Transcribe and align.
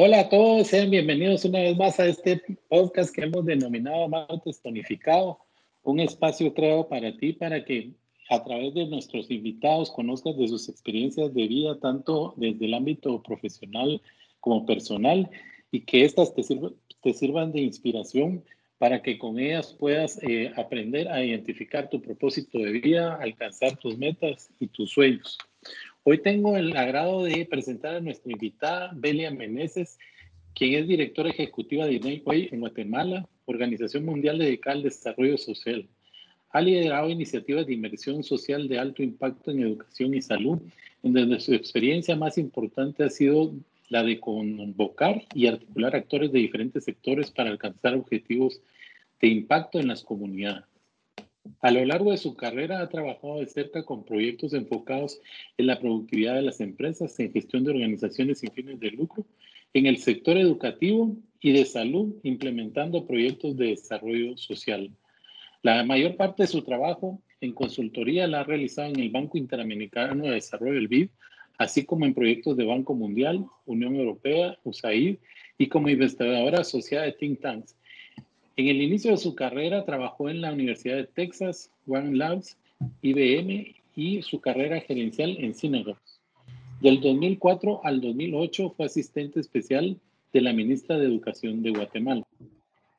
Hola 0.00 0.20
a 0.20 0.28
todos, 0.28 0.68
sean 0.68 0.90
bienvenidos 0.90 1.44
una 1.44 1.58
vez 1.58 1.76
más 1.76 1.98
a 1.98 2.06
este 2.06 2.40
podcast 2.68 3.12
que 3.12 3.22
hemos 3.22 3.44
denominado 3.44 4.08
Martes 4.08 4.62
Tonificado, 4.62 5.40
un 5.82 5.98
espacio 5.98 6.54
creado 6.54 6.88
para 6.88 7.16
ti 7.16 7.32
para 7.32 7.64
que 7.64 7.94
a 8.30 8.44
través 8.44 8.74
de 8.74 8.86
nuestros 8.86 9.30
invitados 9.30 9.90
conozcas 9.90 10.36
de 10.36 10.48
sus 10.48 10.68
experiencias 10.68 11.32
de 11.34 11.48
vida, 11.48 11.78
tanto 11.80 12.34
desde 12.36 12.66
el 12.66 12.74
ámbito 12.74 13.22
profesional 13.22 14.02
como 14.40 14.66
personal, 14.66 15.30
y 15.70 15.80
que 15.80 16.04
éstas 16.04 16.34
te, 16.34 17.12
sirvan 17.12 17.52
de 17.52 17.60
inspiración 17.60 18.44
para 18.78 19.02
que 19.02 19.18
con 19.18 19.38
ellas 19.38 19.74
puedas 19.78 20.22
eh, 20.22 20.52
aprender 20.56 21.08
a 21.08 21.24
identificar 21.24 21.90
tu 21.90 22.00
propósito 22.00 22.58
de 22.58 22.72
vida, 22.72 23.16
alcanzar 23.16 23.76
tus 23.76 23.98
metas 23.98 24.50
y 24.60 24.68
tus 24.68 24.90
sueños. 24.90 25.36
Hoy 26.04 26.18
tengo 26.18 26.56
el 26.56 26.76
agrado 26.76 27.24
de 27.24 27.44
presentar 27.44 27.96
a 27.96 28.00
nuestra 28.00 28.32
invitada, 28.32 28.92
Belia 28.94 29.30
Meneses, 29.30 29.98
quien 30.54 30.74
es 30.74 30.88
directora 30.88 31.30
ejecutiva 31.30 31.86
de 31.86 32.22
Way 32.24 32.48
en 32.52 32.60
Guatemala, 32.60 33.28
organización 33.44 34.04
mundial 34.04 34.38
dedicada 34.38 34.76
al 34.76 34.82
desarrollo 34.82 35.38
social. 35.38 35.88
Ha 36.50 36.60
liderado 36.60 37.10
iniciativas 37.10 37.66
de 37.66 37.74
inversión 37.74 38.22
social 38.22 38.68
de 38.68 38.78
alto 38.78 39.02
impacto 39.02 39.50
en 39.50 39.60
educación 39.60 40.14
y 40.14 40.22
salud, 40.22 40.58
en 41.02 41.12
donde 41.12 41.40
su 41.40 41.52
experiencia 41.52 42.16
más 42.16 42.38
importante 42.38 43.04
ha 43.04 43.10
sido 43.10 43.54
la 43.88 44.02
de 44.02 44.20
convocar 44.20 45.24
y 45.34 45.46
articular 45.46 45.94
actores 45.94 46.32
de 46.32 46.38
diferentes 46.38 46.84
sectores 46.84 47.30
para 47.30 47.50
alcanzar 47.50 47.94
objetivos 47.94 48.60
de 49.20 49.28
impacto 49.28 49.78
en 49.78 49.88
las 49.88 50.02
comunidades. 50.02 50.64
A 51.60 51.70
lo 51.70 51.84
largo 51.84 52.10
de 52.10 52.18
su 52.18 52.36
carrera 52.36 52.80
ha 52.80 52.88
trabajado 52.88 53.40
de 53.40 53.46
cerca 53.46 53.84
con 53.84 54.04
proyectos 54.04 54.52
enfocados 54.52 55.20
en 55.56 55.66
la 55.66 55.80
productividad 55.80 56.34
de 56.34 56.42
las 56.42 56.60
empresas, 56.60 57.18
en 57.20 57.32
gestión 57.32 57.64
de 57.64 57.70
organizaciones 57.70 58.40
sin 58.40 58.52
fines 58.52 58.78
de 58.80 58.90
lucro, 58.90 59.24
en 59.72 59.86
el 59.86 59.98
sector 59.98 60.36
educativo 60.36 61.16
y 61.40 61.52
de 61.52 61.64
salud, 61.64 62.14
implementando 62.22 63.06
proyectos 63.06 63.56
de 63.56 63.68
desarrollo 63.68 64.36
social. 64.36 64.90
La 65.62 65.84
mayor 65.84 66.16
parte 66.16 66.44
de 66.44 66.48
su 66.48 66.62
trabajo 66.62 67.20
en 67.40 67.52
consultoría 67.52 68.26
la 68.26 68.40
ha 68.40 68.44
realizado 68.44 68.88
en 68.88 69.00
el 69.00 69.10
Banco 69.10 69.38
Interamericano 69.38 70.24
de 70.24 70.32
Desarrollo, 70.32 70.78
el 70.78 70.88
BID, 70.88 71.10
así 71.58 71.84
como 71.84 72.04
en 72.04 72.14
proyectos 72.14 72.56
de 72.56 72.64
Banco 72.64 72.94
Mundial, 72.94 73.44
Unión 73.66 73.96
Europea, 73.96 74.58
USAID 74.64 75.16
y 75.58 75.66
como 75.68 75.88
investigadora 75.88 76.60
asociada 76.60 77.06
de 77.06 77.12
think 77.12 77.40
tanks 77.40 77.74
en 78.58 78.66
el 78.66 78.82
inicio 78.82 79.12
de 79.12 79.18
su 79.18 79.36
carrera 79.36 79.84
trabajó 79.84 80.28
en 80.28 80.40
la 80.40 80.52
Universidad 80.52 80.96
de 80.96 81.04
Texas, 81.04 81.70
One 81.86 82.16
Labs, 82.16 82.58
IBM 83.02 83.76
y 83.94 84.20
su 84.22 84.40
carrera 84.40 84.80
gerencial 84.80 85.36
en 85.38 85.54
Synagogue. 85.54 86.00
Del 86.80 87.00
2004 87.00 87.82
al 87.84 88.00
2008 88.00 88.74
fue 88.76 88.86
asistente 88.86 89.38
especial 89.38 89.96
de 90.32 90.40
la 90.40 90.52
ministra 90.52 90.98
de 90.98 91.06
Educación 91.06 91.62
de 91.62 91.70
Guatemala. 91.70 92.26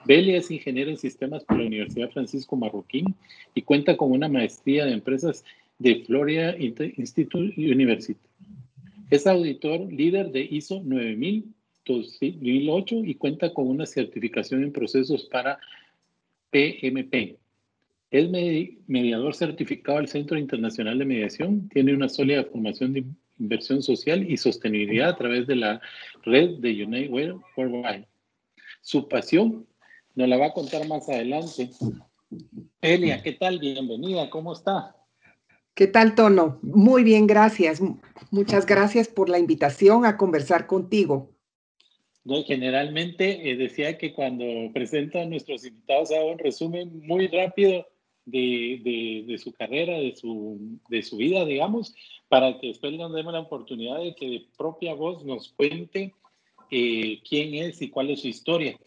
Belia 0.05 0.37
es 0.37 0.49
ingeniero 0.51 0.89
en 0.89 0.97
sistemas 0.97 1.43
por 1.43 1.57
la 1.57 1.65
Universidad 1.65 2.11
Francisco 2.11 2.55
Marroquín 2.55 3.15
y 3.53 3.61
cuenta 3.61 3.97
con 3.97 4.11
una 4.11 4.27
maestría 4.27 4.85
de 4.85 4.93
empresas 4.93 5.43
de 5.77 6.03
Florida 6.05 6.55
Institute 6.57 7.53
University. 7.57 8.19
Es 9.09 9.27
auditor 9.27 9.91
líder 9.91 10.31
de 10.31 10.41
ISO 10.41 10.81
9000 10.83 11.53
2008 11.89 12.95
y 13.05 13.15
cuenta 13.15 13.53
con 13.53 13.67
una 13.67 13.85
certificación 13.85 14.63
en 14.63 14.71
procesos 14.71 15.25
para 15.25 15.59
PMP. 16.51 17.37
Es 18.11 18.29
mediador 18.87 19.35
certificado 19.35 19.97
del 19.97 20.07
Centro 20.07 20.37
Internacional 20.37 20.97
de 20.97 21.05
Mediación, 21.05 21.69
tiene 21.69 21.93
una 21.93 22.09
sólida 22.09 22.43
formación 22.43 22.93
de 22.93 23.03
inversión 23.39 23.83
social 23.83 24.29
y 24.29 24.37
sostenibilidad 24.37 25.09
a 25.09 25.17
través 25.17 25.45
de 25.47 25.55
la 25.55 25.81
red 26.23 26.57
de 26.59 26.83
United 26.83 27.11
Worldwide. 27.11 28.07
Su 28.81 29.07
pasión 29.07 29.67
nos 30.19 30.27
la 30.27 30.37
va 30.37 30.47
a 30.47 30.53
contar 30.53 30.85
más 30.85 31.07
adelante. 31.07 31.69
Elia, 32.81 33.23
¿qué 33.23 33.31
tal? 33.31 33.57
Bienvenida, 33.57 34.29
¿cómo 34.29 34.51
está? 34.51 34.93
¿Qué 35.73 35.87
tal, 35.87 36.13
Tono? 36.13 36.59
Muy 36.61 37.05
bien, 37.05 37.25
gracias. 37.25 37.81
Muchas 38.29 38.65
gracias 38.65 39.07
por 39.07 39.29
la 39.29 39.39
invitación 39.39 40.05
a 40.05 40.17
conversar 40.17 40.67
contigo. 40.67 41.29
No, 42.25 42.43
generalmente 42.43 43.49
eh, 43.49 43.55
decía 43.55 43.97
que 43.97 44.13
cuando 44.13 44.43
presentan 44.73 45.21
a 45.21 45.25
nuestros 45.27 45.65
invitados 45.65 46.11
hago 46.11 46.33
un 46.33 46.39
resumen 46.39 46.99
muy 47.07 47.27
rápido 47.27 47.87
de, 48.25 49.23
de, 49.25 49.37
su 49.37 49.53
carrera, 49.53 49.99
de 49.99 50.17
su, 50.17 50.77
de 50.89 51.01
su 51.01 51.15
vida, 51.15 51.45
digamos, 51.45 51.95
para 52.27 52.59
que 52.59 52.67
después 52.67 52.91
nos 52.91 53.13
demos 53.13 53.31
la 53.31 53.39
oportunidad 53.39 53.99
de 53.99 54.13
que 54.15 54.29
de 54.29 54.45
propia 54.57 54.93
voz 54.95 55.23
nos 55.23 55.47
cuente 55.47 56.13
eh, 56.71 57.21
quién 57.27 57.55
es 57.55 57.81
y 57.81 57.89
cuál 57.89 58.09
es 58.09 58.19
su 58.19 58.27
historia. 58.27 58.77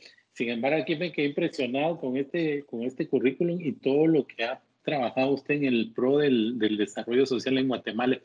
Sin 0.43 0.51
embargo, 0.51 0.83
aquí 0.83 0.97
me 0.97 1.13
quedé 1.13 1.29
impresionado 1.29 2.01
con 2.01 2.17
este, 2.17 2.65
con 2.65 2.83
este 2.83 3.07
currículum 3.07 3.61
y 3.61 3.71
todo 3.75 4.09
lo 4.09 4.27
que 4.27 4.43
ha 4.43 4.61
trabajado 4.83 5.35
usted 5.35 5.55
en 5.55 5.67
el 5.67 5.93
pro 5.95 6.19
del, 6.19 6.59
desarrollo 6.59 7.27
social 7.27 7.59
en 7.59 7.69
Guatemala. 7.69 8.19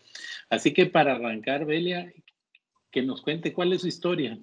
Así 0.50 0.73
que 0.73 0.88
para 0.88 1.13
arrancar, 1.13 1.66
Belia, 1.66 2.11
que 2.89 3.03
nos 3.03 3.22
cuente 3.22 3.53
cuál 3.53 3.72
es 3.72 3.81
su 3.81 3.88
historia. 3.88 4.39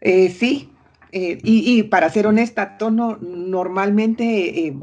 Eh, 0.00 0.30
sí, 0.30 0.70
eh, 1.12 1.36
y, 1.42 1.82
para 1.82 2.08
ser 2.08 2.26
honesta, 2.26 2.78
Tono, 2.78 3.18
normalmente 3.20 4.68
eh, 4.68 4.74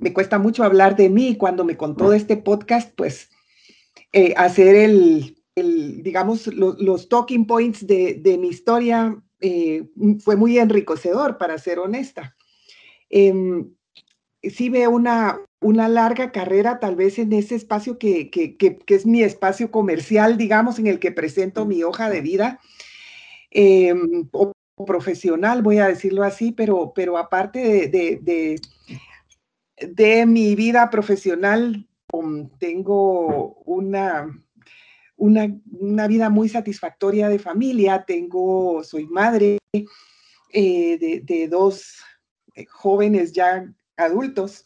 me 0.00 0.14
cuesta 0.14 0.38
mucho 0.38 0.64
hablar 0.64 0.96
de 0.96 1.10
mí. 1.10 1.36
Cuando 1.36 1.62
me 1.62 1.76
contó 1.76 2.08
de 2.08 2.16
este 2.16 2.38
podcast, 2.38 2.90
pues 2.96 3.28
hacer 4.34 4.74
el, 4.76 5.36
digamos, 6.02 6.46
los 6.46 7.10
talking 7.10 7.46
points 7.46 7.86
de, 7.86 8.38
mi 8.40 8.48
historia 8.48 9.22
fue 10.20 10.36
muy 10.36 10.58
enriquecedor, 10.58 11.38
para 11.38 11.58
ser 11.58 11.78
honesta. 11.78 12.36
Em, 13.10 13.70
sí 14.42 14.68
veo 14.68 14.90
una, 14.90 15.40
una 15.60 15.88
larga 15.88 16.32
carrera 16.32 16.78
tal 16.78 16.96
vez 16.96 17.18
en 17.18 17.32
ese 17.32 17.54
espacio 17.54 17.98
que, 17.98 18.30
que, 18.30 18.56
que, 18.56 18.78
es 18.88 19.06
mi 19.06 19.22
espacio 19.22 19.70
comercial, 19.70 20.36
digamos, 20.36 20.78
en 20.78 20.86
el 20.86 20.98
que 20.98 21.12
presento 21.12 21.66
mi 21.66 21.82
hoja 21.82 22.10
de 22.10 22.20
vida. 22.20 22.60
Em, 23.50 24.28
o 24.32 24.52
profesional, 24.86 25.62
voy 25.62 25.78
a 25.78 25.88
decirlo 25.88 26.22
así, 26.22 26.52
pero, 26.52 26.92
pero 26.94 27.18
aparte 27.18 27.88
de, 27.88 28.60
de, 29.80 30.26
mi 30.26 30.54
vida 30.54 30.90
profesional, 30.90 31.88
tengo 32.58 33.54
una, 33.64 34.40
una, 35.18 36.06
vida 36.06 36.30
muy 36.30 36.48
satisfactoria 36.48 37.28
de 37.28 37.38
familia, 37.38 38.04
tengo, 38.06 38.82
soy 38.84 39.06
madre 39.06 39.58
eh, 40.52 41.22
de, 41.22 41.48
dos 41.48 41.96
eh, 42.54 42.64
jóvenes 42.66 43.32
ya 43.32 43.70
adultos 43.96 44.64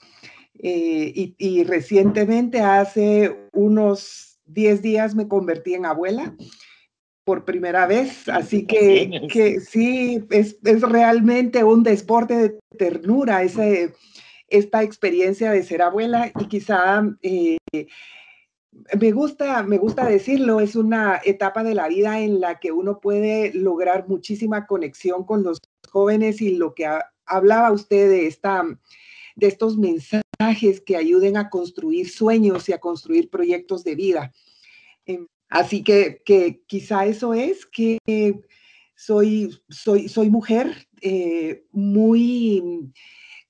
eh, 0.59 1.13
y, 1.15 1.35
y, 1.39 1.65
recientemente, 1.65 2.61
hace 2.61 3.49
unos 3.53 4.39
10 4.47 4.83
días, 4.83 5.15
me 5.15 5.27
convertí 5.27 5.75
en 5.75 5.87
abuela 5.87 6.37
por 7.25 7.45
primera 7.45 7.87
vez, 7.87 8.29
así 8.29 8.67
que, 8.67 9.27
que 9.31 9.61
sí, 9.61 10.25
es, 10.31 10.59
es, 10.65 10.83
realmente 10.83 11.65
un 11.65 11.83
deporte 11.83 12.37
de 12.37 12.59
ternura 12.79 13.43
ese, 13.43 13.95
esta 14.49 14.83
experiencia 14.83 15.51
de 15.51 15.63
ser 15.63 15.83
abuela 15.83 16.31
y 16.39 16.45
quizá 16.47 17.03
eh, 17.23 17.57
me 18.99 19.13
gusta, 19.13 19.63
me 19.63 19.79
gusta 19.79 20.07
decirlo, 20.07 20.61
es 20.61 20.77
una 20.77 21.21
etapa 21.25 21.63
de 21.63 21.75
la 21.75 21.89
vida 21.89 22.21
en 22.21 22.41
la 22.41 22.59
que 22.59 22.73
uno 22.73 23.01
puede 23.01 23.53
lograr 23.55 24.09
muchísima 24.09 24.67
conexión 24.67 25.25
con 25.25 25.43
los 25.43 25.59
jóvenes 25.91 26.41
y 26.41 26.57
lo 26.57 26.75
que 26.75 26.89
hablaba 27.27 27.73
usted 27.73 28.09
de, 28.09 28.27
esta, 28.27 28.65
de 29.37 29.47
estos 29.47 29.77
mensajes 29.77 30.81
que 30.81 30.97
ayuden 30.97 31.37
a 31.37 31.51
construir 31.51 32.09
sueños 32.09 32.69
y 32.69 32.73
a 32.73 32.79
construir 32.79 33.31
proyectos 33.31 33.85
de 33.85 33.95
vida. 33.95 34.33
Em, 35.07 35.27
Así 35.53 35.85
que, 35.85 36.23
quizá 36.67 37.05
eso 37.05 37.35
es 37.35 37.67
que 37.67 37.99
soy, 38.97 39.51
soy, 39.69 40.09
soy 40.09 40.31
mujer 40.31 40.89
eh, 41.03 41.67
muy 41.73 42.91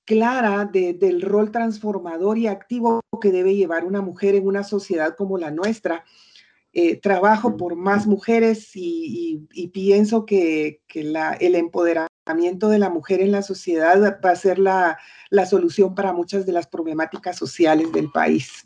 clara 0.05 0.65
del 0.65 1.21
rol 1.21 1.51
transformador 1.51 2.37
y 2.37 2.47
activo 2.47 3.01
que 3.21 3.31
debe 3.31 3.55
llevar 3.55 3.85
una 3.85 4.01
mujer 4.01 4.35
en 4.35 4.47
una 4.47 4.63
sociedad 4.63 5.15
como 5.15 5.37
la 5.37 5.51
nuestra. 5.51 6.03
Eh, 6.75 6.99
trabajo 6.99 7.55
por 7.55 7.75
más 7.75 8.07
mujeres 8.07 8.71
y, 8.73 9.47
pienso 9.71 10.25
que, 10.25 10.81
el 10.93 11.55
empoderamiento 11.55 12.69
de 12.69 12.79
la 12.79 12.89
mujer 12.89 13.21
en 13.21 13.31
la 13.31 13.43
sociedad 13.43 14.19
va 14.25 14.31
a 14.31 14.35
ser 14.35 14.57
la, 14.57 14.97
solución 15.47 15.93
para 15.93 16.13
muchas 16.13 16.47
de 16.47 16.51
las 16.51 16.65
problemáticas 16.65 17.37
sociales 17.37 17.91
del 17.91 18.11
país. 18.11 18.65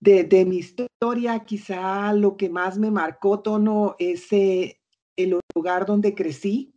De, 0.00 0.46
mi 0.46 0.58
historia, 0.58 1.40
quizá 1.40 2.12
lo 2.14 2.36
que 2.36 2.48
más 2.48 2.78
me 2.78 2.90
marcó, 2.90 3.40
Tono, 3.40 3.96
es 3.98 4.32
eh, 4.32 4.80
el 5.16 5.38
lugar 5.54 5.84
donde 5.84 6.14
crecí. 6.14 6.75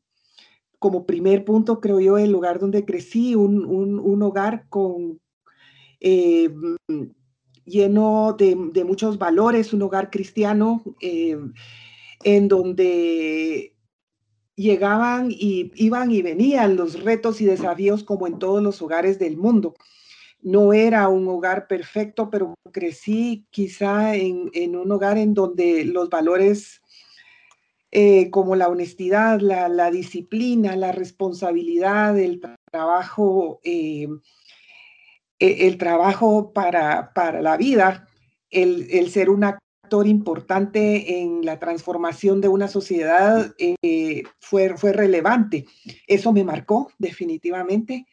Como 0.80 1.06
primer 1.06 1.46
punto, 1.46 1.82
creo 1.82 2.00
yo, 2.00 2.18
el 2.18 2.32
lugar 2.32 2.60
donde 2.60 2.86
crecí, 2.86 3.36
un, 3.36 4.22
hogar 4.24 4.68
con, 4.70 5.20
eh, 6.00 6.50
lleno 7.66 8.36
de, 8.38 8.56
muchos 8.86 9.18
valores, 9.18 9.74
un 9.74 9.82
hogar 9.84 10.10
cristiano, 10.10 10.84
eh, 11.02 11.38
en 12.24 12.48
donde 12.48 13.76
llegaban 14.56 15.32
y 15.32 15.72
iban 15.76 16.12
y 16.12 16.22
venían 16.22 16.76
los 16.76 17.02
retos 17.02 17.40
y 17.40 17.46
desafíos 17.46 18.04
como 18.04 18.28
en 18.28 18.40
todos 18.40 18.62
los 18.62 18.82
hogares 18.82 19.18
del 19.18 19.38
mundo. 19.38 19.76
No 20.42 20.74
era 20.74 21.08
un 21.08 21.28
hogar 21.28 21.68
perfecto, 21.68 22.30
pero 22.30 22.56
crecí 22.72 23.48
quizá 23.52 24.16
en, 24.16 24.76
un 24.76 24.92
hogar 24.92 25.18
en 25.18 25.34
donde 25.34 25.86
los 25.86 26.10
valores 26.10 26.82
eh, 27.92 28.30
como 28.30 28.56
la 28.56 28.68
honestidad, 28.68 29.40
la, 29.40 29.92
disciplina, 29.92 30.76
la 30.76 30.92
responsabilidad, 30.92 32.20
el 32.20 32.40
trabajo, 32.72 33.60
eh, 33.64 34.08
e, 35.40 35.68
el 35.68 35.78
trabajo 35.78 36.54
para, 36.54 37.14
para 37.14 37.42
la 37.42 37.58
vida, 37.58 38.08
el, 38.52 38.88
el 38.92 39.10
ser 39.10 39.30
una 39.30 39.58
importante 40.06 41.20
en 41.20 41.44
la 41.44 41.58
transformación 41.58 42.42
de 42.42 42.48
una 42.48 42.68
sociedad 42.68 43.56
eh, 43.58 44.22
fue, 44.40 44.78
fue 44.78 44.94
relevante. 44.94 45.66
Eso 46.06 46.32
me 46.32 46.44
marcó 46.44 46.92
definitivamente. 47.00 48.06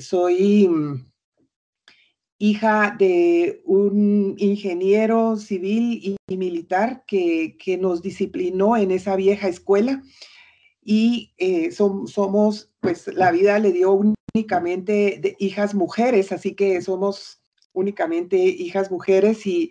Soy 0.00 0.66
mm, 0.66 1.11
hija 2.42 2.96
de 2.98 3.62
un 3.64 4.34
ingeniero 4.38 5.36
civil 5.36 6.16
y, 6.28 6.36
militar 6.36 7.04
que, 7.06 7.56
que, 7.56 7.78
nos 7.78 8.02
disciplinó 8.02 8.76
en 8.76 8.90
esa 8.90 9.14
vieja 9.14 9.46
escuela. 9.46 10.02
Y 10.82 11.34
eh, 11.38 11.70
somos, 11.70 12.72
pues 12.80 13.06
la 13.14 13.30
vida 13.30 13.60
le 13.60 13.70
dio 13.70 13.92
únicamente 14.34 15.36
hijas 15.38 15.74
mujeres, 15.74 16.32
así 16.32 16.54
que 16.54 16.82
somos 16.82 17.42
únicamente 17.72 18.36
hijas 18.36 18.90
mujeres 18.90 19.46
y 19.46 19.70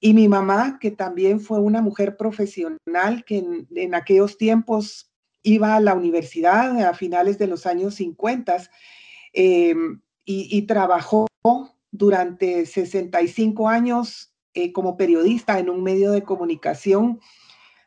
y 0.00 0.12
mi 0.12 0.28
mamá, 0.28 0.78
que 0.80 0.90
también 0.90 1.40
fue 1.40 1.58
una 1.58 1.80
mujer 1.80 2.16
profesional, 2.16 3.24
que 3.24 3.38
en, 3.74 3.94
aquellos 3.94 4.36
tiempos 4.36 5.10
iba 5.42 5.74
a 5.74 5.80
la 5.80 5.94
universidad 5.94 6.78
a 6.80 6.92
finales 6.92 7.38
de 7.38 7.46
los 7.46 7.66
años 7.66 7.94
50 7.94 8.56
em, 9.32 10.00
y, 10.24 10.62
trabajó 10.62 11.26
durante 11.96 12.66
65 12.66 13.68
años 13.68 14.32
eh, 14.54 14.72
como 14.72 14.96
periodista 14.96 15.58
en 15.58 15.70
un 15.70 15.82
medio 15.82 16.12
de 16.12 16.22
comunicación 16.22 17.20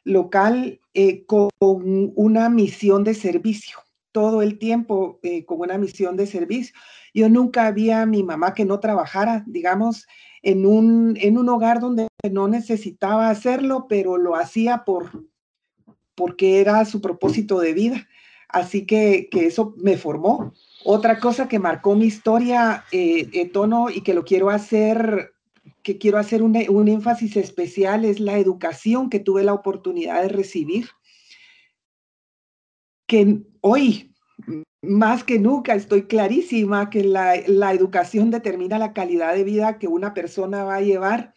local 0.03 0.79
eh, 0.93 1.25
con 1.25 1.49
una 1.59 2.49
misión 2.49 3.03
de 3.03 3.13
servicio, 3.13 3.77
todo 4.11 4.41
el 4.41 4.57
tiempo 4.57 5.19
eh, 5.23 5.45
con 5.45 5.59
una 5.61 5.77
misión 5.77 6.17
de 6.17 6.27
servicio. 6.27 6.75
Yo 7.13 7.29
nunca 7.29 7.71
vi 7.71 7.91
a 7.91 8.05
mi 8.05 8.23
mamá 8.23 8.53
que 8.53 8.65
no 8.65 8.79
trabajara, 8.79 9.43
digamos, 9.47 10.07
en 10.41 10.65
un, 10.65 11.17
en 11.19 11.37
un 11.37 11.49
hogar 11.49 11.79
donde 11.79 12.07
no 12.31 12.47
necesitaba 12.47 13.29
hacerlo, 13.29 13.87
pero 13.89 14.17
lo 14.17 14.35
hacía 14.35 14.83
por, 14.85 15.25
porque 16.15 16.59
era 16.61 16.85
su 16.85 17.01
propósito 17.01 17.59
de 17.59 17.73
vida. 17.73 18.07
Así 18.47 18.85
que, 18.85 19.29
eso 19.31 19.75
me 19.77 19.95
formó. 19.95 20.53
Otra 20.85 21.19
cosa 21.19 21.47
que 21.47 21.59
marcó 21.59 21.95
mi 21.95 22.05
historia, 22.05 22.85
eh, 22.91 23.49
tono, 23.51 23.89
y 23.89 24.01
que 24.01 24.13
lo 24.13 24.23
quiero 24.23 24.49
hacer, 24.49 25.33
que 25.83 25.97
quiero 25.97 26.17
hacer 26.17 26.41
un, 26.41 26.57
un 26.69 26.87
énfasis 26.87 27.35
especial, 27.37 28.05
es 28.05 28.19
la 28.19 28.37
educación 28.37 29.09
que 29.09 29.19
tuve 29.19 29.43
la 29.43 29.53
oportunidad 29.53 30.21
de 30.21 30.29
recibir. 30.29 30.89
Que 33.07 33.41
hoy, 33.61 34.09
más 34.81 35.23
que 35.23 35.39
nunca 35.39 35.75
estoy 35.75 36.03
clarísima 36.03 36.89
que 36.89 37.03
la, 37.03 37.35
educación 37.35 38.31
determina 38.31 38.79
la 38.79 38.93
calidad 38.93 39.35
de 39.35 39.43
vida 39.43 39.77
que 39.77 39.87
una 39.87 40.13
persona 40.13 40.63
va 40.63 40.75
a 40.75 40.81
llevar. 40.81 41.33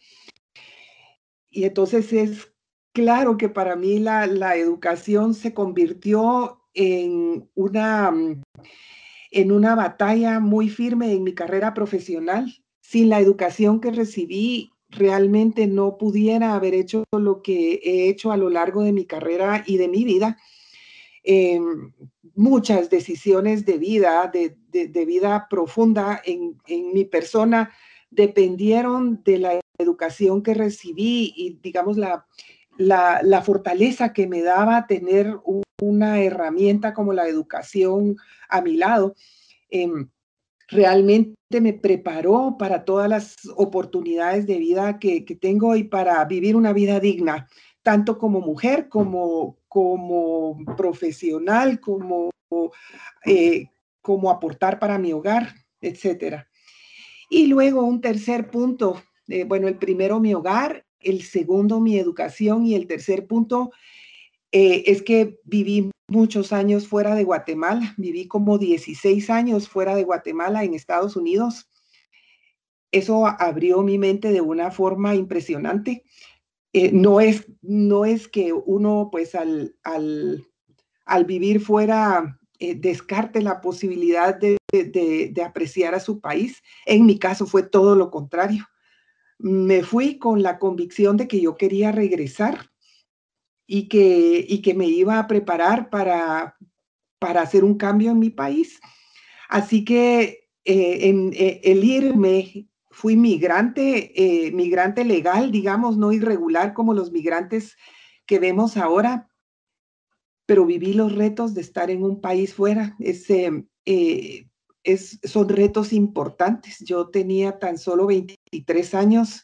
Y 1.49 1.65
entonces 1.65 2.13
es 2.13 2.53
claro 2.93 3.37
que 3.37 3.49
para 3.49 3.75
mí 3.75 3.99
la, 3.99 4.55
educación 4.55 5.33
se 5.33 5.53
convirtió 5.53 6.61
en 6.73 7.49
una, 7.53 8.13
en 9.33 9.51
una 9.51 9.75
batalla 9.75 10.39
muy 10.39 10.69
firme 10.69 11.11
en 11.11 11.23
mi 11.23 11.33
carrera 11.33 11.73
profesional. 11.73 12.63
Sin 12.81 13.09
la 13.09 13.19
educación 13.19 13.81
que 13.81 13.91
recibí, 13.91 14.71
realmente 14.89 15.67
no 15.67 15.97
pudiera 15.97 16.53
haber 16.53 16.73
hecho 16.75 17.03
lo 17.11 17.41
que 17.41 17.79
he 17.83 18.09
hecho 18.09 18.31
a 18.31 18.37
lo 18.37 18.49
largo 18.49 18.83
de 18.83 18.93
mi 18.93 19.05
carrera 19.05 19.63
y 19.65 19.77
de 19.77 19.87
mi 19.87 20.03
vida. 20.03 20.37
Em, 21.23 21.93
muchas 22.35 22.89
decisiones 22.89 23.65
de 23.65 23.77
vida, 23.77 24.31
de, 24.31 25.05
vida 25.05 25.47
profunda 25.49 26.21
en, 26.25 26.57
mi 26.93 27.05
persona, 27.05 27.71
dependieron 28.11 29.23
de 29.23 29.37
la 29.39 29.59
educación 29.77 30.43
que 30.43 30.53
recibí 30.53 31.33
y, 31.35 31.59
digamos, 31.61 31.97
la, 31.97 32.27
la, 32.77 33.41
fortaleza 33.41 34.13
que 34.13 34.27
me 34.27 34.41
daba 34.41 34.85
tener 34.85 35.37
una 35.83 36.21
herramienta 36.21 36.93
como 36.93 37.13
la 37.13 37.27
educación 37.27 38.17
a 38.49 38.61
mi 38.61 38.77
lado. 38.77 39.15
Em, 39.69 40.09
realmente 40.67 41.35
me 41.61 41.73
preparó 41.73 42.55
para 42.57 42.85
todas 42.85 43.09
las 43.09 43.35
oportunidades 43.55 44.47
de 44.47 44.57
vida 44.57 44.99
que, 44.99 45.25
que, 45.25 45.35
tengo 45.35 45.75
y 45.75 45.83
para 45.83 46.23
vivir 46.25 46.55
una 46.55 46.73
vida 46.73 46.99
digna, 46.99 47.47
tanto 47.83 48.17
como 48.17 48.39
mujer 48.39 48.89
como, 48.89 49.57
como 49.67 50.57
profesional, 50.77 51.79
como, 51.79 52.31
eh, 53.25 53.67
como 54.01 54.29
aportar 54.29 54.79
para 54.79 54.97
mi 54.97 55.13
hogar, 55.13 55.53
etcétera. 55.81 56.47
Y 57.29 57.47
luego 57.47 57.83
un 57.83 58.01
tercer 58.01 58.49
punto, 58.49 59.01
eh, 59.27 59.43
bueno, 59.43 59.67
el 59.67 59.77
primero 59.77 60.19
mi 60.19 60.33
hogar, 60.33 60.85
el 60.99 61.23
segundo 61.23 61.79
mi 61.79 61.97
educación 61.97 62.65
y 62.65 62.75
el 62.75 62.87
tercer 62.87 63.27
punto 63.27 63.71
eh, 64.53 64.83
es 64.85 65.01
que 65.01 65.39
viví 65.45 65.89
muchos 66.07 66.53
años 66.53 66.87
fuera 66.87 67.15
de 67.15 67.23
Guatemala, 67.23 67.95
viví 67.97 68.27
como 68.27 68.59
16 68.59 69.31
años 69.31 69.67
fuera 69.67 69.95
de 69.95 70.03
Guatemala 70.03 70.63
en 70.63 70.75
Estados 70.75 71.15
Unidos. 71.15 71.67
Eso 72.91 73.25
abrió 73.25 73.81
mi 73.81 73.97
mente 73.97 74.31
de 74.31 74.41
una 74.41 74.69
forma 74.69 75.15
impresionante. 75.15 76.03
Eh, 76.71 76.91
no, 76.91 77.19
es, 77.19 77.47
no 77.63 78.05
es 78.05 78.27
que 78.27 78.53
uno 78.53 79.09
pues 79.11 79.33
al, 79.33 79.75
al, 79.83 81.25
vivir 81.25 81.59
fuera 81.59 82.39
eh, 82.59 82.75
descarte 82.75 83.41
la 83.41 83.59
posibilidad 83.59 84.35
de, 84.35 84.57
apreciar 85.43 85.95
a 85.95 85.99
su 85.99 86.21
país. 86.21 86.61
En 86.85 87.07
mi 87.07 87.17
caso 87.17 87.47
fue 87.47 87.63
todo 87.63 87.95
lo 87.95 88.11
contrario. 88.11 88.67
Me 89.39 89.81
fui 89.81 90.19
con 90.19 90.43
la 90.43 90.59
convicción 90.59 91.17
de 91.17 91.27
que 91.27 91.41
yo 91.41 91.55
quería 91.55 91.91
regresar 91.91 92.72
y 93.65 93.87
que, 93.87 94.45
y 94.47 94.61
que 94.61 94.73
me 94.73 94.87
iba 94.87 95.19
a 95.19 95.27
preparar 95.27 95.89
para, 95.89 96.57
para 97.19 97.41
hacer 97.41 97.63
un 97.63 97.75
cambio 97.77 98.11
en 98.11 98.19
mi 98.19 98.29
país. 98.29 98.79
Así 99.49 99.85
que 99.85 100.49
eh, 100.65 101.09
en, 101.09 101.31
el 101.35 101.83
irme 101.83 102.67
fui 102.91 103.15
migrante, 103.15 104.11
eh, 104.15 104.51
migrante 104.51 105.03
legal, 105.03 105.51
digamos, 105.51 105.97
no 105.97 106.11
irregular 106.11 106.73
como 106.73 106.93
los 106.93 107.11
migrantes 107.11 107.75
que 108.25 108.39
vemos 108.39 108.77
ahora, 108.77 109.29
pero 110.45 110.65
viví 110.65 110.93
los 110.93 111.13
retos 111.13 111.53
de 111.53 111.61
estar 111.61 111.89
en 111.89 112.03
un 112.03 112.21
país 112.21 112.53
fuera. 112.53 112.95
Eh, 113.85 114.47
es, 114.83 115.19
son 115.23 115.49
retos 115.49 115.93
importantes. 115.93 116.79
Yo 116.79 117.09
tenía 117.09 117.59
tan 117.59 117.77
solo 117.77 118.05
23 118.07 118.93
años 118.93 119.43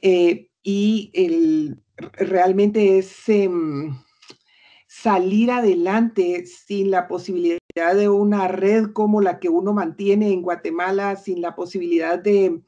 eh, 0.00 0.50
y 0.62 1.10
el, 1.14 1.82
realmente 1.96 2.98
es 2.98 3.28
em, 3.28 3.96
salir 4.86 5.50
adelante 5.50 6.46
sin 6.46 6.90
la 6.90 7.08
posibilidad 7.08 7.58
de 7.94 8.08
una 8.08 8.48
red 8.48 8.92
como 8.92 9.20
la 9.20 9.38
que 9.38 9.48
uno 9.48 9.72
mantiene 9.72 10.32
en 10.32 10.42
Guatemala, 10.42 11.16
sin 11.16 11.40
la 11.40 11.54
posibilidad 11.54 12.18
de, 12.18 12.60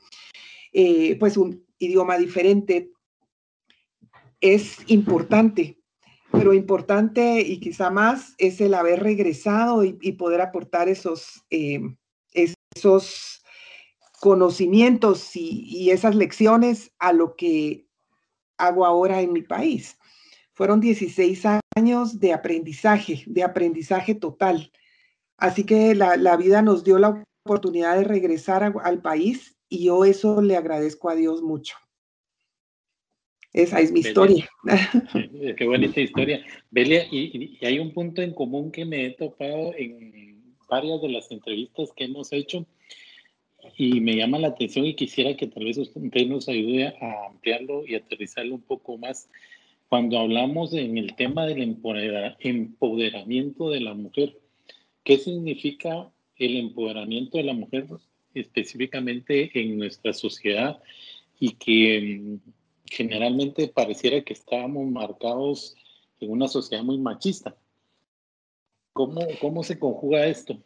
eh, 0.72 1.16
pues, 1.18 1.36
un 1.36 1.64
idioma 1.78 2.18
diferente, 2.18 2.90
es 4.40 4.78
importante. 4.88 5.78
Pero 6.30 6.52
importante 6.52 7.40
y 7.40 7.58
quizá 7.58 7.88
más 7.90 8.34
es 8.36 8.60
el 8.60 8.74
haber 8.74 9.02
regresado 9.02 9.82
y, 9.82 10.12
poder 10.12 10.42
aportar 10.42 10.88
esos, 10.88 11.42
eh, 11.48 11.80
esos 12.74 13.42
conocimientos 14.20 15.34
y, 15.34 15.64
y 15.64 15.90
esas 15.90 16.14
lecciones 16.14 16.92
a 16.98 17.14
lo 17.14 17.34
que 17.34 17.87
hago 18.58 18.84
ahora 18.84 19.22
en 19.22 19.32
mi 19.32 19.42
país. 19.42 19.96
Fueron 20.52 20.80
16 20.80 21.44
años 21.76 22.18
de 22.20 22.32
aprendizaje, 22.32 23.22
de 23.26 23.42
aprendizaje 23.42 24.14
total. 24.14 24.72
Así 25.36 25.64
que 25.64 25.94
la, 25.94 26.36
vida 26.36 26.62
nos 26.62 26.82
dio 26.82 26.98
la 26.98 27.24
oportunidad 27.44 27.96
de 27.96 28.04
regresar 28.04 28.74
al 28.82 29.00
país 29.00 29.56
y 29.68 29.84
yo 29.84 30.04
eso 30.04 30.42
le 30.42 30.56
agradezco 30.56 31.10
a 31.10 31.14
Dios 31.14 31.42
mucho. 31.42 31.76
Esa 33.52 33.80
es 33.80 33.92
mi 33.92 34.00
historia. 34.00 34.48
Qué 35.56 35.64
bonita 35.66 36.00
historia. 36.00 36.44
Belia, 36.70 37.06
y, 37.10 37.58
hay 37.64 37.78
un 37.78 37.92
punto 37.92 38.20
en 38.20 38.34
común 38.34 38.70
que 38.70 38.84
me 38.84 39.06
he 39.06 39.10
topado 39.10 39.72
en 39.76 40.54
varias 40.68 41.00
de 41.00 41.08
las 41.08 41.30
entrevistas 41.30 41.90
que 41.96 42.04
hemos 42.04 42.32
hecho 42.32 42.66
y 43.78 44.00
me 44.00 44.16
llama 44.16 44.40
la 44.40 44.48
atención 44.48 44.84
y 44.84 44.94
quisiera 44.94 45.36
que 45.36 45.46
tal 45.46 45.64
vez 45.64 45.78
usted 45.78 46.26
nos 46.26 46.48
ayude 46.48 46.88
a 47.00 47.28
ampliarlo 47.28 47.86
y 47.86 47.94
aterrizarlo 47.94 48.56
un 48.56 48.62
poco 48.62 48.98
más. 48.98 49.30
Cuando 49.88 50.18
hablamos 50.18 50.72
en 50.72 50.98
el 50.98 51.14
tema 51.14 51.46
del 51.46 51.62
empoderamiento 51.62 53.70
de 53.70 53.80
la 53.80 53.94
mujer, 53.94 54.36
¿qué 55.04 55.16
significa 55.16 56.10
el 56.36 56.56
empoderamiento 56.56 57.38
de 57.38 57.44
la 57.44 57.52
mujer 57.52 57.86
específicamente 58.34 59.52
en 59.54 59.78
nuestra 59.78 60.12
sociedad 60.12 60.82
y 61.38 61.52
que 61.52 62.20
mm, 62.20 62.38
generalmente 62.90 63.68
pareciera 63.68 64.24
que 64.24 64.32
estábamos 64.32 64.90
marcados 64.90 65.76
en 66.18 66.32
una 66.32 66.48
sociedad 66.48 66.82
muy 66.82 66.98
machista? 66.98 67.56
¿Cómo, 68.92 69.20
cómo 69.40 69.62
se 69.62 69.78
conjuga 69.78 70.26
esto? 70.26 70.60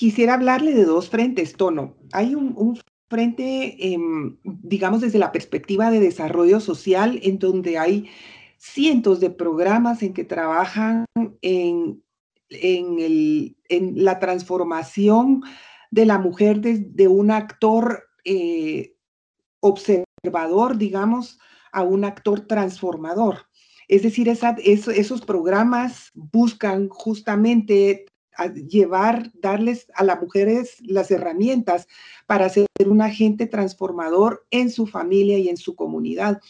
Quisiera 0.00 0.32
hablarle 0.32 0.72
de 0.72 0.86
dos 0.86 1.10
frentes, 1.10 1.52
Tono. 1.52 1.94
Hay 2.12 2.34
un, 2.34 2.80
frente, 3.10 3.92
em, 3.92 4.38
digamos, 4.42 5.02
desde 5.02 5.18
la 5.18 5.30
perspectiva 5.30 5.90
de 5.90 6.00
desarrollo 6.00 6.58
social, 6.60 7.20
en 7.22 7.38
donde 7.38 7.76
hay 7.76 8.08
cientos 8.56 9.20
de 9.20 9.28
programas 9.28 10.02
en 10.02 10.14
que 10.14 10.24
trabajan 10.24 11.04
en, 11.42 12.02
en, 12.48 14.02
la 14.02 14.18
transformación 14.20 15.42
de 15.90 16.06
la 16.06 16.18
mujer 16.18 16.62
de, 16.62 17.08
un 17.08 17.30
actor 17.30 18.04
eh, 18.24 18.96
observador, 19.60 20.78
digamos, 20.78 21.38
a 21.72 21.82
un 21.82 22.06
actor 22.06 22.40
transformador. 22.46 23.50
Es 23.86 24.02
decir, 24.02 24.30
esos 24.30 25.20
programas 25.20 26.10
buscan 26.14 26.88
justamente 26.88 28.06
llevar, 28.68 29.30
darles 29.34 29.86
a 29.94 30.04
las 30.04 30.20
mujeres 30.20 30.76
las 30.80 31.10
herramientas 31.10 31.88
para 32.26 32.48
ser 32.48 32.66
un 32.86 33.02
agente 33.02 33.46
transformador 33.46 34.46
en 34.50 34.70
su 34.70 34.86
familia 34.86 35.38
y 35.38 35.48
en 35.48 35.56
su 35.56 35.74
comunidad. 35.74 36.40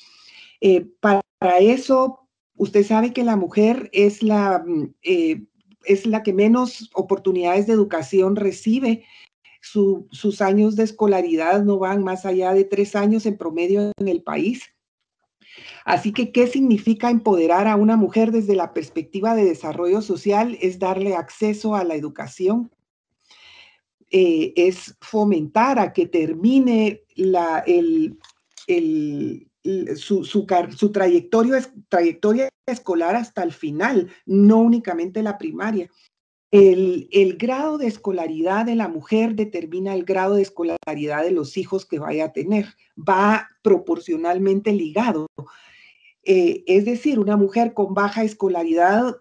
Eh, 0.61 0.87
para, 1.01 1.23
eso, 1.59 2.29
usted 2.57 2.85
sabe 2.85 3.13
que 3.13 3.25
la 3.25 3.37
mujer 3.37 3.89
es 3.93 4.23
la, 4.23 4.63
mm, 4.65 4.95
eh, 5.03 5.43
es 5.85 6.07
la 6.07 6.23
que 6.23 6.33
menos 6.33 6.91
oportunidades 6.95 7.67
de 7.67 7.73
educación 7.73 8.37
recibe. 8.37 9.05
sus 9.63 10.41
años 10.41 10.75
de 10.75 10.85
escolaridad 10.85 11.63
no 11.63 11.79
van 11.79 12.03
más 12.03 12.25
allá 12.25 12.55
de 12.55 12.65
tres 12.65 12.97
años 12.97 13.27
en 13.27 13.37
promedio 13.37 13.93
en 13.99 14.09
el 14.09 14.23
país. 14.23 14.63
Así 15.85 16.13
que, 16.13 16.33
¿qué 16.33 16.47
significa 16.47 17.11
empoderar 17.11 17.67
a 17.67 17.77
una 17.77 17.97
mujer 17.97 18.33
desde 18.33 18.55
la 18.55 18.73
perspectiva 18.73 19.35
de 19.35 19.45
desarrollo 19.45 20.03
social? 20.03 20.59
Es 20.61 20.79
darle 20.79 21.17
acceso 21.17 21.75
a 21.75 21.85
la 21.85 21.95
educación, 21.95 22.71
eh, 24.11 24.53
es 24.57 24.97
fomentar 25.01 25.79
a 25.79 25.93
que 25.93 26.07
termine 26.07 27.03
la, 27.15 27.65
su, 29.97 30.91
trayectoria, 30.93 31.73
trayectoria 31.89 32.49
escolar 32.67 33.17
hasta 33.17 33.43
el 33.43 33.53
final, 33.53 34.11
no 34.27 34.59
únicamente 34.59 35.23
la 35.23 35.39
primaria. 35.39 35.89
El, 36.53 37.37
grado 37.39 37.79
de 37.79 37.87
escolaridad 37.87 38.67
de 38.67 38.75
la 38.75 38.89
mujer 38.89 39.35
determina 39.35 39.95
el 39.95 40.05
grado 40.05 40.35
de 40.35 40.43
escolaridad 40.43 41.23
de 41.23 41.31
los 41.31 41.57
hijos 41.57 41.87
que 41.87 41.99
vaya 41.99 42.27
a 42.27 42.33
tener. 42.33 42.67
Va 42.97 43.49
proporcionalmente 43.63 44.73
ligado. 44.73 45.27
Eh, 46.25 46.65
es 46.67 46.85
decir, 46.85 47.19
una 47.19 47.37
mujer 47.37 47.73
con 47.73 47.95
baja 47.95 48.25
escolaridad, 48.25 49.17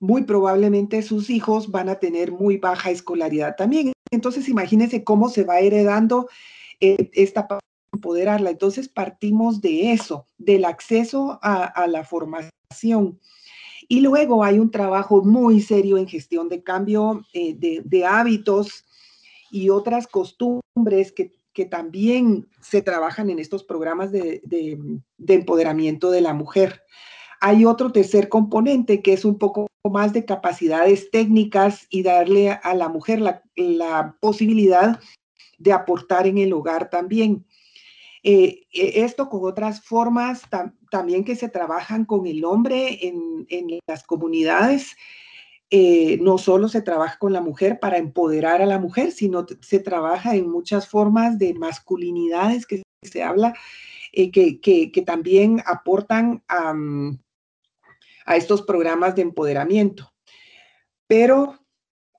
muy 0.00 0.24
probablemente 0.24 1.00
sus 1.02 1.30
hijos 1.30 1.70
van 1.70 1.88
a 1.88 2.00
tener 2.00 2.32
muy 2.32 2.56
baja 2.58 2.90
escolaridad 2.90 3.56
también. 3.56 3.92
Entonces, 4.10 4.48
imagínense 4.48 5.04
cómo 5.04 5.28
se 5.28 5.44
va 5.44 5.60
heredando 5.60 6.28
eh, 6.80 7.10
esta 7.14 7.46
para 7.48 7.60
empoderarla. 7.92 8.50
Entonces, 8.50 8.88
partimos 8.88 9.60
de 9.60 9.92
eso, 9.92 10.26
del 10.38 10.64
acceso 10.64 11.38
a, 11.42 11.86
la 11.86 12.04
formación. 12.04 13.20
Y 13.92 14.00
luego 14.00 14.42
hay 14.42 14.58
un 14.58 14.70
trabajo 14.70 15.22
muy 15.22 15.60
serio 15.60 15.98
en 15.98 16.08
gestión 16.08 16.48
de 16.48 16.62
cambio 16.62 17.24
eh, 17.34 17.54
de 17.54 18.06
hábitos 18.06 18.86
y 19.50 19.68
otras 19.68 20.06
costumbres 20.06 21.12
que 21.12 21.32
que 21.52 21.64
también 21.66 22.48
se 22.60 22.82
trabajan 22.82 23.30
en 23.30 23.38
estos 23.38 23.62
programas 23.62 24.10
de, 24.10 24.42
empoderamiento 25.26 26.10
de 26.10 26.20
la 26.20 26.32
mujer. 26.32 26.82
Hay 27.40 27.64
otro 27.64 27.92
tercer 27.92 28.28
componente 28.28 29.02
que 29.02 29.12
es 29.12 29.24
un 29.24 29.38
poco 29.38 29.66
más 29.90 30.12
de 30.12 30.24
capacidades 30.24 31.10
técnicas 31.10 31.86
y 31.90 32.02
darle 32.02 32.50
a 32.50 32.74
la 32.74 32.88
mujer 32.88 33.20
la, 33.20 34.16
posibilidad 34.20 35.00
de 35.58 35.72
aportar 35.72 36.26
en 36.26 36.38
el 36.38 36.52
hogar 36.52 36.88
también. 36.88 37.44
Eh, 38.22 38.66
e, 38.72 39.04
esto 39.04 39.28
con 39.28 39.44
otras 39.44 39.82
formas 39.82 40.42
también 40.92 41.24
que 41.24 41.36
se 41.36 41.48
trabajan 41.48 42.04
con 42.04 42.26
el 42.26 42.44
hombre 42.44 43.08
en, 43.08 43.46
en 43.48 43.80
las 43.88 44.04
comunidades 44.04 44.94
eh, 45.74 46.18
no 46.20 46.36
solo 46.36 46.68
se 46.68 46.82
trabaja 46.82 47.16
con 47.18 47.32
la 47.32 47.40
mujer 47.40 47.80
para 47.80 47.96
empoderar 47.96 48.60
a 48.60 48.66
la 48.66 48.78
mujer, 48.78 49.10
sino 49.10 49.46
se 49.62 49.78
trabaja 49.78 50.36
en 50.36 50.50
muchas 50.50 50.86
formas 50.86 51.38
de 51.38 51.54
masculinidades 51.54 52.66
que 52.66 52.82
se 53.02 53.22
habla, 53.22 53.54
eh, 54.12 54.30
que, 54.30 55.02
también 55.06 55.62
aportan 55.64 56.42
a, 56.46 56.74
mm, 56.74 57.18
a 58.26 58.36
estos 58.36 58.60
programas 58.60 59.14
de 59.14 59.22
empoderamiento. 59.22 60.12
Pero 61.06 61.58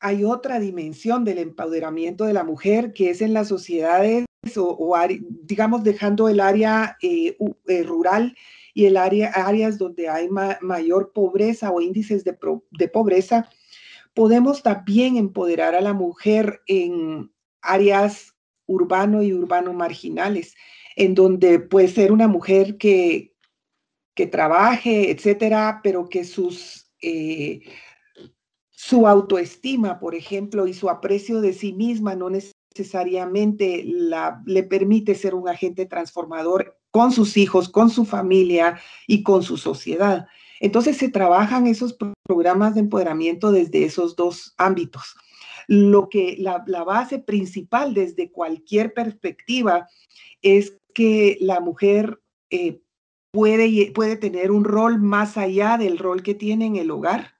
hay 0.02 0.24
otra 0.24 0.60
dimensión 0.60 1.24
del 1.24 1.38
empoderamiento 1.38 2.26
de 2.26 2.34
la 2.34 2.44
mujer 2.44 2.92
que 2.92 3.12
es 3.12 3.22
en 3.22 3.34
las 3.34 3.50
sociedades 3.50 4.26
o, 4.58 4.98
digamos 5.44 5.84
dejando 5.84 6.28
el 6.28 6.40
área 6.40 6.98
eh, 7.04 7.38
rural 7.86 8.36
y 8.74 8.86
el 8.86 8.98
área, 8.98 9.30
áreas 9.30 9.78
donde 9.78 10.10
hay 10.10 10.30
mayor 10.30 11.12
pobreza 11.14 11.72
o 11.72 11.82
índices 11.82 12.24
de, 12.24 12.36
de 12.72 12.88
pobreza, 12.88 13.50
podemos 14.14 14.64
también 14.64 15.18
empoderar 15.18 15.76
a 15.76 15.82
la 15.82 15.94
mujer 15.94 16.62
en 16.68 17.32
áreas 17.62 18.36
urbano 18.66 19.24
y 19.24 19.34
urbano 19.34 19.74
marginales, 19.74 20.56
en 20.96 21.16
donde 21.16 21.60
puede 21.60 21.88
ser 21.88 22.12
una 22.12 22.28
mujer 22.28 22.78
que, 22.78 23.36
que 24.16 24.28
trabaje, 24.28 25.12
etcétera, 25.12 25.82
pero 25.84 26.08
que 26.10 26.24
sus, 26.24 26.92
eh, 27.02 27.62
su 28.70 29.08
autoestima, 29.08 30.00
por 30.00 30.16
ejemplo, 30.16 30.68
y 30.68 30.74
su 30.74 30.90
aprecio 30.90 31.42
de 31.42 31.54
sí 31.54 31.74
misma 31.74 32.16
no 32.16 32.30
necesariamente 32.30 33.84
la, 33.86 34.42
le 34.46 34.64
permite 34.64 35.16
ser 35.16 35.36
un 35.36 35.50
agente 35.50 35.86
transformador 35.86 36.80
con 36.94 37.12
sus 37.12 37.38
hijos, 37.38 37.70
con 37.70 37.90
su 37.90 38.06
familia 38.06 38.80
y 39.08 39.24
con 39.24 39.42
su 39.42 39.58
sociedad. 39.58 40.28
Entonces 40.60 40.96
se 40.96 41.10
trabajan 41.10 41.66
esos 41.66 41.98
programas 42.24 42.76
de 42.76 42.82
empoderamiento 42.82 43.52
desde 43.52 43.84
esos 43.84 44.16
dos 44.16 44.54
ámbitos. 44.58 45.16
Lo 45.68 46.08
que 46.08 46.38
la, 46.38 46.60
base 46.84 47.18
principal 47.18 47.96
desde 47.96 48.32
cualquier 48.32 48.94
perspectiva 48.94 49.88
es 50.44 50.78
que 50.94 51.38
la 51.42 51.60
mujer 51.62 52.22
eh, 52.52 52.84
puede, 53.32 53.92
puede 53.92 54.16
tener 54.16 54.52
un 54.52 54.64
rol 54.64 55.02
más 55.02 55.36
allá 55.36 55.80
del 55.80 55.98
rol 55.98 56.22
que 56.22 56.36
tiene 56.36 56.68
en 56.68 56.76
el 56.76 56.92
hogar 56.92 57.33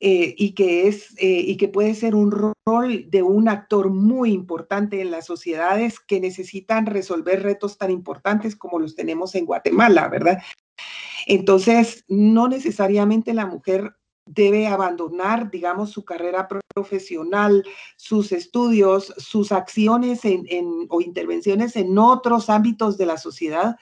eh, 0.00 0.34
y, 0.36 0.54
que 0.54 0.88
es, 0.88 1.14
eh, 1.18 1.44
y 1.46 1.56
que 1.56 1.68
puede 1.68 1.94
ser 1.94 2.14
un 2.14 2.30
rol 2.66 3.06
de 3.08 3.22
un 3.22 3.48
actor 3.48 3.90
muy 3.90 4.32
importante 4.32 5.00
en 5.00 5.10
las 5.10 5.26
sociedades 5.26 6.00
que 6.00 6.20
necesitan 6.20 6.86
resolver 6.86 7.42
retos 7.42 7.78
tan 7.78 7.90
importantes 7.90 8.56
como 8.56 8.78
los 8.78 8.96
tenemos 8.96 9.34
en 9.34 9.46
Guatemala, 9.46 10.08
¿verdad? 10.08 10.42
Entonces, 11.26 12.04
no 12.08 12.48
necesariamente 12.48 13.32
la 13.32 13.46
mujer 13.46 13.94
debe 14.26 14.66
abandonar, 14.66 15.50
digamos, 15.50 15.90
su 15.90 16.04
carrera 16.04 16.48
profesional, 16.74 17.62
sus 17.96 18.32
estudios, 18.32 19.14
sus 19.18 19.52
acciones 19.52 20.22
o 20.88 21.00
intervenciones 21.00 21.76
en 21.76 21.96
otros 21.98 22.50
ámbitos 22.50 22.96
de 22.96 23.06
la 23.06 23.16
sociedad 23.16 23.76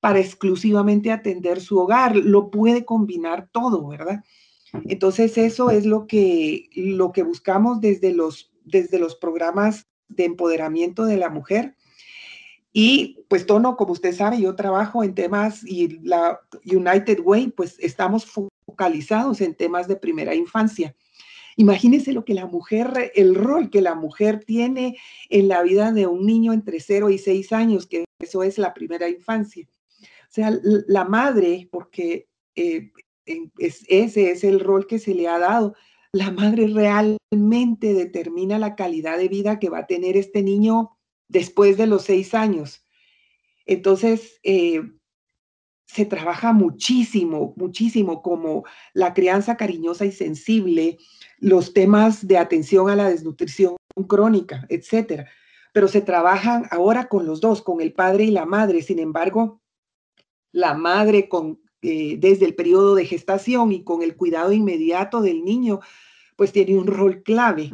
para 0.00 0.18
exclusivamente 0.18 1.12
atender 1.12 1.60
su 1.60 1.78
hogar. 1.78 2.16
Lo 2.16 2.50
puede 2.50 2.84
combinar 2.84 3.48
todo, 3.50 3.86
¿verdad? 3.88 4.22
Entonces, 4.84 5.38
eso 5.38 5.70
es 5.70 5.86
lo 5.86 6.06
que, 6.06 6.68
lo 6.74 7.12
que 7.12 7.22
buscamos 7.22 7.80
desde 7.80 8.12
los, 8.12 8.52
desde 8.64 8.98
los 8.98 9.16
programas 9.16 9.86
de 10.08 10.24
empoderamiento 10.24 11.04
de 11.04 11.16
la 11.16 11.30
mujer. 11.30 11.76
Y 12.72 13.24
pues 13.28 13.46
Tono, 13.46 13.76
como 13.76 13.92
usted 13.92 14.14
sabe, 14.14 14.40
yo 14.40 14.54
trabajo 14.54 15.02
en 15.02 15.14
temas 15.14 15.64
y 15.64 15.98
la 16.02 16.40
United 16.64 17.20
Way, 17.20 17.48
pues 17.56 17.76
estamos 17.80 18.26
focalizados 18.26 19.40
en 19.40 19.54
temas 19.54 19.88
de 19.88 19.96
primera 19.96 20.34
infancia. 20.34 20.94
Imagínense 21.56 22.12
lo 22.12 22.26
que 22.26 22.34
la 22.34 22.44
mujer, 22.44 23.12
el 23.14 23.34
rol 23.34 23.70
que 23.70 23.80
la 23.80 23.94
mujer 23.94 24.44
tiene 24.44 24.98
en 25.30 25.48
la 25.48 25.62
vida 25.62 25.90
de 25.90 26.06
un 26.06 26.26
niño 26.26 26.52
entre 26.52 26.80
0 26.80 27.08
y 27.08 27.16
6 27.16 27.52
años, 27.52 27.86
que 27.86 28.04
eso 28.20 28.42
es 28.42 28.58
la 28.58 28.74
primera 28.74 29.08
infancia. 29.08 29.66
O 30.00 30.32
sea, 30.36 30.52
la 30.62 31.04
madre, 31.06 31.68
porque 31.72 32.28
eh, 32.54 32.90
ese 33.58 34.30
es 34.30 34.44
el 34.44 34.60
rol 34.60 34.86
que 34.86 34.98
se 34.98 35.14
le 35.14 35.28
ha 35.28 35.38
dado, 35.38 35.74
la 36.12 36.30
madre 36.30 36.68
realmente 36.68 37.92
determina 37.94 38.58
la 38.58 38.74
calidad 38.74 39.18
de 39.18 39.28
vida 39.28 39.58
que 39.58 39.68
va 39.68 39.80
a 39.80 39.86
tener 39.86 40.16
este 40.16 40.42
niño 40.42 40.96
después 41.28 41.76
de 41.76 41.86
los 41.86 42.04
seis 42.04 42.34
años. 42.34 42.84
Entonces, 43.66 44.38
eh, 44.42 44.82
se 45.86 46.04
trabaja 46.04 46.52
muchísimo, 46.52 47.54
muchísimo 47.56 48.22
como 48.22 48.64
la 48.92 49.14
crianza 49.14 49.56
cariñosa 49.56 50.04
y 50.04 50.12
sensible, 50.12 50.98
los 51.38 51.72
temas 51.72 52.26
de 52.26 52.38
atención 52.38 52.90
a 52.90 52.96
la 52.96 53.08
desnutrición 53.08 53.76
crónica, 54.08 54.66
etcétera. 54.68 55.28
Pero 55.72 55.88
se 55.88 56.00
trabajan 56.00 56.66
ahora 56.70 57.08
con 57.08 57.26
los 57.26 57.40
dos, 57.40 57.62
con 57.62 57.80
el 57.80 57.92
padre 57.92 58.24
y 58.24 58.30
la 58.30 58.46
madre. 58.46 58.82
Sin 58.82 58.98
embargo, 58.98 59.60
la 60.50 60.74
madre 60.74 61.28
con, 61.28 61.60
eh, 61.88 62.16
desde 62.18 62.46
el 62.46 62.56
periodo 62.56 62.96
de 62.96 63.06
gestación 63.06 63.70
y 63.70 63.84
con 63.84 64.02
el 64.02 64.16
cuidado 64.16 64.52
inmediato 64.52 65.20
del 65.20 65.44
niño, 65.44 65.78
pues 66.34 66.50
tiene 66.50 66.76
un 66.76 66.88
rol 66.88 67.22
clave. 67.22 67.72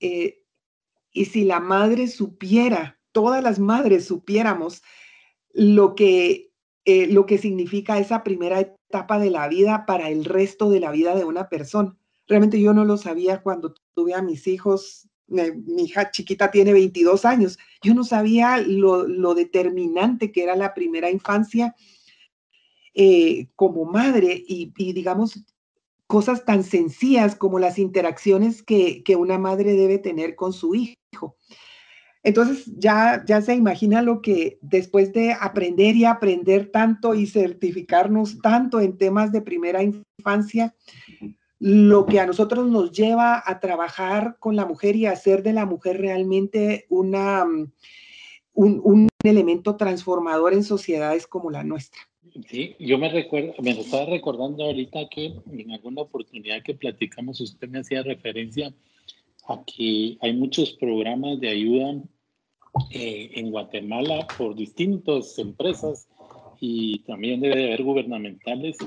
Eh, 0.00 0.42
y 1.14 1.24
si 1.24 1.44
la 1.44 1.60
madre 1.60 2.08
supiera, 2.08 3.00
todas 3.12 3.42
las 3.42 3.58
madres 3.58 4.04
supiéramos 4.04 4.82
lo 5.54 5.94
que, 5.94 6.52
eh, 6.84 7.06
lo 7.06 7.24
que 7.24 7.38
significa 7.38 7.98
esa 7.98 8.22
primera 8.22 8.60
etapa 8.60 9.18
de 9.18 9.30
la 9.30 9.48
vida 9.48 9.86
para 9.86 10.10
el 10.10 10.26
resto 10.26 10.68
de 10.68 10.80
la 10.80 10.90
vida 10.90 11.14
de 11.14 11.24
una 11.24 11.48
persona. 11.48 11.96
Realmente 12.28 12.60
yo 12.60 12.74
no 12.74 12.84
lo 12.84 12.98
sabía 12.98 13.40
cuando 13.40 13.74
tuve 13.94 14.12
a 14.12 14.20
mis 14.20 14.46
hijos. 14.46 15.08
mi 15.26 15.84
hija 15.84 16.10
chiquita 16.10 16.50
tiene 16.50 16.74
22 16.74 17.24
años. 17.24 17.58
Yo 17.82 17.94
no 17.94 18.04
sabía 18.04 18.58
lo, 18.58 19.34
determinante 19.34 20.32
que 20.32 20.42
era 20.42 20.54
la 20.54 20.74
primera 20.74 21.10
infancia 21.10 21.74
eh, 22.94 23.48
como 23.56 23.84
madre 23.84 24.40
y, 24.46 24.72
digamos, 24.92 25.44
cosas 26.06 26.44
tan 26.44 26.62
sencillas 26.62 27.34
como 27.34 27.58
las 27.58 27.78
interacciones 27.78 28.62
que, 28.62 29.02
una 29.18 29.36
madre 29.36 29.72
debe 29.72 29.98
tener 29.98 30.36
con 30.36 30.52
su 30.52 30.76
hijo. 30.76 31.36
Entonces 32.22 32.72
ya, 32.78 33.24
ya 33.26 33.42
se 33.42 33.54
imagina 33.54 34.00
lo 34.00 34.22
que 34.22 34.58
después 34.62 35.12
de 35.12 35.32
aprender 35.32 35.96
y 35.96 36.04
aprender 36.04 36.70
tanto 36.70 37.14
y 37.14 37.26
certificarnos 37.26 38.40
tanto 38.40 38.80
en 38.80 38.96
temas 38.96 39.32
de 39.32 39.42
primera 39.42 39.82
infancia, 39.82 40.74
lo 41.58 42.06
que 42.06 42.20
a 42.20 42.26
nosotros 42.26 42.68
nos 42.68 42.92
lleva 42.92 43.42
a 43.44 43.58
trabajar 43.58 44.36
con 44.38 44.54
la 44.54 44.66
mujer 44.66 44.94
y 44.94 45.06
hacer 45.06 45.42
de 45.42 45.52
la 45.52 45.66
mujer 45.66 46.00
realmente 46.00 46.86
una, 46.88 47.44
un, 47.44 48.80
un 48.84 49.08
elemento 49.24 49.76
transformador 49.76 50.54
en 50.54 50.62
sociedades 50.62 51.26
como 51.26 51.50
la 51.50 51.64
nuestra. 51.64 52.00
Sí, 52.48 52.74
yo 52.80 52.98
me 52.98 53.08
recuerdo, 53.08 53.54
me 53.62 53.70
estaba 53.70 54.06
recordando 54.06 54.64
ahorita 54.64 55.08
que 55.08 55.34
en 55.52 55.70
alguna 55.70 56.02
oportunidad 56.02 56.64
que 56.64 56.74
platicamos, 56.74 57.40
usted 57.40 57.68
me 57.68 57.78
hacía 57.78 58.02
referencia 58.02 58.74
a 59.46 59.62
que 59.64 60.18
hay 60.20 60.32
muchos 60.32 60.72
programas 60.72 61.38
de 61.38 61.50
ayuda 61.50 62.02
eh, 62.90 63.30
en 63.34 63.52
Guatemala 63.52 64.26
por 64.36 64.56
distintas 64.56 65.38
empresas 65.38 66.08
y 66.58 67.00
también 67.00 67.40
debe 67.40 67.56
de 67.56 67.66
haber 67.66 67.84
gubernamentales, 67.84 68.78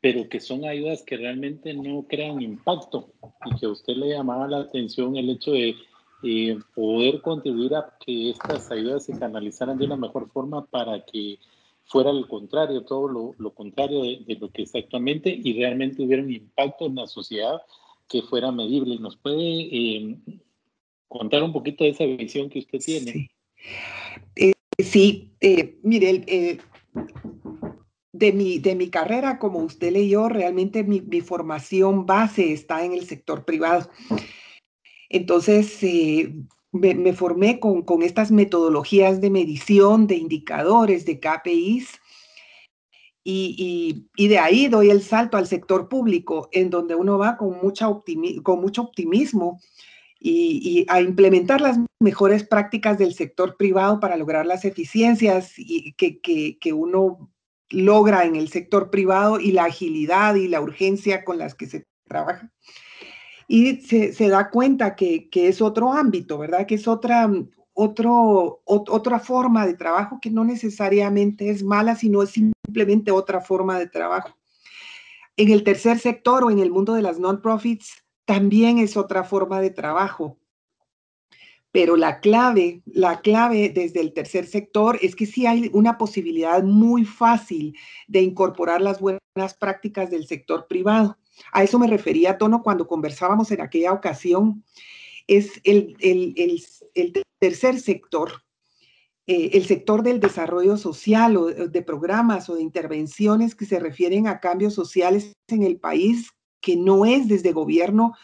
pero 0.00 0.26
que 0.30 0.40
son 0.40 0.64
ayudas 0.64 1.02
que 1.02 1.18
realmente 1.18 1.74
no 1.74 2.06
crean 2.08 2.40
impacto 2.40 3.12
y 3.44 3.56
que 3.56 3.66
a 3.66 3.70
usted 3.70 3.94
le 3.94 4.08
llamaba 4.08 4.48
la 4.48 4.60
atención 4.60 5.16
el 5.16 5.28
hecho 5.28 5.52
de 5.52 5.74
eh, 6.22 6.58
poder 6.74 7.20
contribuir 7.20 7.74
a 7.74 7.94
que 8.04 8.30
estas 8.30 8.70
ayudas 8.70 9.04
se 9.04 9.18
canalizaran 9.18 9.76
de 9.76 9.84
una 9.84 9.96
mejor 9.96 10.30
forma 10.30 10.64
para 10.64 11.04
que 11.04 11.38
fuera 11.86 12.12
lo 12.12 12.26
contrario, 12.28 12.84
todo 12.84 13.34
lo, 13.38 13.54
contrario 13.54 14.02
de, 14.02 14.36
lo 14.40 14.50
que 14.50 14.62
es 14.62 14.74
actualmente 14.74 15.30
y 15.30 15.54
realmente 15.54 16.02
hubiera 16.02 16.22
un 16.22 16.32
impacto 16.32 16.86
en 16.86 16.96
la 16.96 17.06
sociedad 17.06 17.62
que 18.08 18.22
fuera 18.22 18.52
medible. 18.52 18.98
¿Nos 18.98 19.16
puede 19.16 19.36
eh, 19.38 20.16
contar 21.08 21.42
un 21.42 21.52
poquito 21.52 21.84
de 21.84 21.90
esa 21.90 22.04
visión 22.04 22.50
que 22.50 22.58
usted 22.60 22.78
tiene? 22.80 23.30
Sí, 24.78 25.32
eh, 25.40 25.50
eh, 25.50 25.78
mire, 25.82 26.58
de, 28.12 28.32
mi, 28.32 28.58
de 28.58 28.74
mi 28.74 28.90
carrera, 28.90 29.38
como 29.38 29.60
usted 29.60 29.92
leyó, 29.92 30.28
realmente 30.28 30.84
mi 30.84 31.20
formación 31.20 32.04
base 32.04 32.52
está 32.52 32.84
en 32.84 32.92
el 32.92 33.06
sector 33.06 33.44
privado. 33.44 33.88
Entonces, 35.08 35.78
me, 36.78 37.12
formé 37.12 37.60
con, 37.60 38.02
estas 38.02 38.30
metodologías 38.30 39.20
de 39.20 39.30
medición, 39.30 40.06
de 40.06 40.16
indicadores, 40.16 41.04
de 41.04 41.20
KPIs, 41.20 42.00
y, 43.28 44.06
de 44.16 44.38
ahí 44.38 44.68
doy 44.68 44.90
el 44.90 45.02
salto 45.02 45.36
al 45.36 45.48
sector 45.48 45.88
público, 45.88 46.48
en 46.52 46.70
donde 46.70 46.94
uno 46.94 47.18
va 47.18 47.36
con, 47.36 47.58
mucha 47.60 47.88
con 48.42 48.60
mucho 48.60 48.82
optimismo 48.82 49.60
y, 50.20 50.86
a 50.88 51.00
implementar 51.00 51.60
las 51.60 51.78
mejores 52.00 52.46
prácticas 52.46 52.98
del 52.98 53.14
sector 53.14 53.56
privado 53.56 53.98
para 53.98 54.16
lograr 54.16 54.46
las 54.46 54.64
eficiencias 54.64 55.54
y 55.56 55.92
que, 55.94 56.20
que 56.20 56.72
uno 56.72 57.30
logra 57.70 58.24
en 58.24 58.36
el 58.36 58.48
sector 58.48 58.90
privado 58.90 59.40
y 59.40 59.50
la 59.52 59.64
agilidad 59.64 60.36
y 60.36 60.46
la 60.46 60.60
urgencia 60.60 61.24
con 61.24 61.38
las 61.38 61.54
que 61.54 61.66
se 61.66 61.84
trabaja 62.06 62.52
y 63.48 63.76
se, 63.82 64.28
da 64.28 64.50
cuenta 64.50 64.96
que, 64.96 65.28
es 65.32 65.62
otro 65.62 65.92
ámbito, 65.92 66.38
¿verdad? 66.38 66.66
Que 66.66 66.74
es 66.74 66.88
otra, 66.88 67.30
otro, 67.74 68.62
otra 68.64 69.20
forma 69.20 69.66
de 69.66 69.74
trabajo 69.74 70.18
que 70.20 70.30
no 70.30 70.44
necesariamente 70.44 71.50
es 71.50 71.62
mala, 71.62 71.94
sino 71.94 72.22
es 72.22 72.30
simplemente 72.30 73.12
otra 73.12 73.40
forma 73.40 73.78
de 73.78 73.88
trabajo. 73.88 74.36
En 75.36 75.50
el 75.50 75.64
tercer 75.64 75.98
sector 75.98 76.44
o 76.44 76.50
en 76.50 76.58
el 76.58 76.70
mundo 76.70 76.94
de 76.94 77.02
las 77.02 77.18
non-profits 77.18 78.02
también 78.24 78.78
es 78.78 78.96
otra 78.96 79.22
forma 79.22 79.60
de 79.60 79.70
trabajo. 79.70 80.38
Pero 81.70 81.96
la 81.96 82.20
clave, 82.20 82.82
la 82.86 83.20
clave 83.20 83.68
desde 83.68 84.00
el 84.00 84.14
tercer 84.14 84.46
sector 84.46 84.98
es 85.02 85.14
que 85.14 85.26
sí 85.26 85.46
hay 85.46 85.70
una 85.74 85.98
posibilidad 85.98 86.62
muy 86.62 87.04
fácil 87.04 87.76
de 88.08 88.22
incorporar 88.22 88.80
las 88.80 88.98
buenas 88.98 89.20
prácticas 89.60 90.10
del 90.10 90.26
sector 90.26 90.66
privado. 90.68 91.18
A 91.52 91.62
eso 91.62 91.78
me 91.78 91.86
refería, 91.86 92.38
Tono, 92.38 92.62
cuando 92.62 92.86
conversábamos 92.86 93.50
en 93.50 93.60
aquella 93.60 93.92
ocasión. 93.92 94.64
Es 95.26 95.60
el, 95.64 95.96
tercer 97.38 97.80
sector, 97.80 98.44
eh, 99.26 99.50
el 99.54 99.66
sector 99.66 100.02
del 100.02 100.20
desarrollo 100.20 100.76
social 100.76 101.36
o 101.36 101.46
de 101.46 101.82
programas 101.82 102.48
o 102.48 102.54
de 102.54 102.62
intervenciones 102.62 103.54
que 103.54 103.66
se 103.66 103.80
refieren 103.80 104.28
a 104.28 104.40
cambios 104.40 104.74
sociales 104.74 105.32
en 105.48 105.64
el 105.64 105.78
país, 105.78 106.30
que 106.60 106.76
no 106.76 107.04
es 107.04 107.28
desde 107.28 107.52
gobierno, 107.52 108.14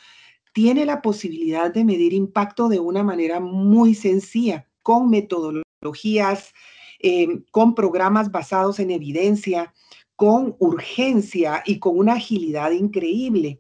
tiene 0.52 0.84
la 0.84 1.02
posibilidad 1.02 1.72
de 1.72 1.84
medir 1.84 2.12
impacto 2.12 2.68
de 2.68 2.78
una 2.78 3.02
manera 3.02 3.40
muy 3.40 3.94
sencilla, 3.94 4.68
con 4.82 5.10
metodologías, 5.10 6.52
eh, 7.00 7.42
con 7.50 7.74
programas 7.74 8.30
basados 8.30 8.78
en 8.78 8.90
evidencia, 8.90 9.74
con 10.22 10.54
urgencia 10.60 11.64
y 11.66 11.80
con 11.80 11.98
una 11.98 12.12
agilidad 12.12 12.70
increíble. 12.70 13.58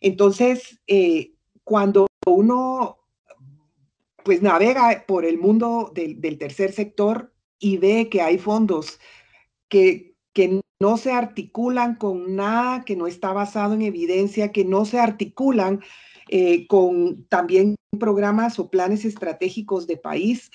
Entonces, 0.00 0.80
eh, 0.86 1.34
cuando 1.64 2.06
uno 2.26 2.96
pues 4.24 4.40
navega 4.40 5.04
por 5.06 5.26
el 5.26 5.36
mundo 5.36 5.92
del, 5.94 6.38
tercer 6.38 6.72
sector 6.72 7.34
y 7.58 7.76
ve 7.76 8.08
que 8.08 8.22
hay 8.22 8.38
fondos 8.38 8.98
que, 9.68 10.14
que 10.32 10.62
no 10.80 10.96
se 10.96 11.12
articulan 11.12 11.96
con 11.96 12.36
nada 12.36 12.86
que 12.86 12.96
no 12.96 13.06
está 13.06 13.34
basado 13.34 13.74
en 13.74 13.82
evidencia, 13.82 14.50
que 14.50 14.64
no 14.64 14.86
se 14.86 14.98
articulan 14.98 15.80
eh, 16.30 16.66
con 16.68 17.24
también 17.24 17.74
programas 18.00 18.58
o 18.58 18.70
planes 18.70 19.04
estratégicos 19.04 19.86
de 19.86 19.98
país, 19.98 20.50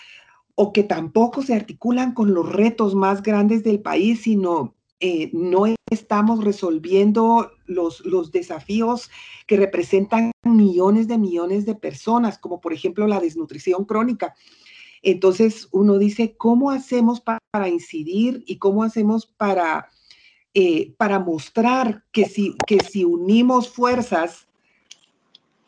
o 0.56 0.74
que 0.74 0.82
tampoco 0.82 1.44
se 1.44 1.54
articulan 1.54 2.16
con 2.16 2.34
los 2.34 2.52
retos 2.52 2.96
más 2.96 3.22
grandes 3.22 3.64
del 3.64 3.84
país, 3.84 4.24
sino 4.24 4.74
eh, 5.06 5.30
no 5.34 5.66
estamos 5.92 6.46
resolviendo 6.46 7.52
los, 7.66 8.06
los 8.06 8.32
desafíos 8.32 9.12
que 9.48 9.58
representan 9.58 10.32
millones 10.44 11.10
de 11.10 11.18
millones 11.18 11.66
de 11.66 11.76
personas, 11.76 12.38
como 12.38 12.62
por 12.62 12.72
ejemplo 12.72 13.06
la 13.06 13.20
desnutrición 13.20 13.84
crónica. 13.84 14.34
Entonces 15.02 15.68
uno 15.74 15.98
dice, 15.98 16.38
¿cómo 16.38 16.72
hacemos 16.72 17.20
para 17.20 17.68
incidir 17.68 18.46
y 18.48 18.60
cómo 18.60 18.82
hacemos 18.82 19.26
para, 19.26 19.90
eh, 20.54 20.94
para 20.96 21.20
mostrar 21.20 22.06
que 22.14 22.24
si, 22.24 22.56
que 22.66 22.80
si 22.80 23.04
unimos 23.04 23.68
fuerzas 23.68 24.48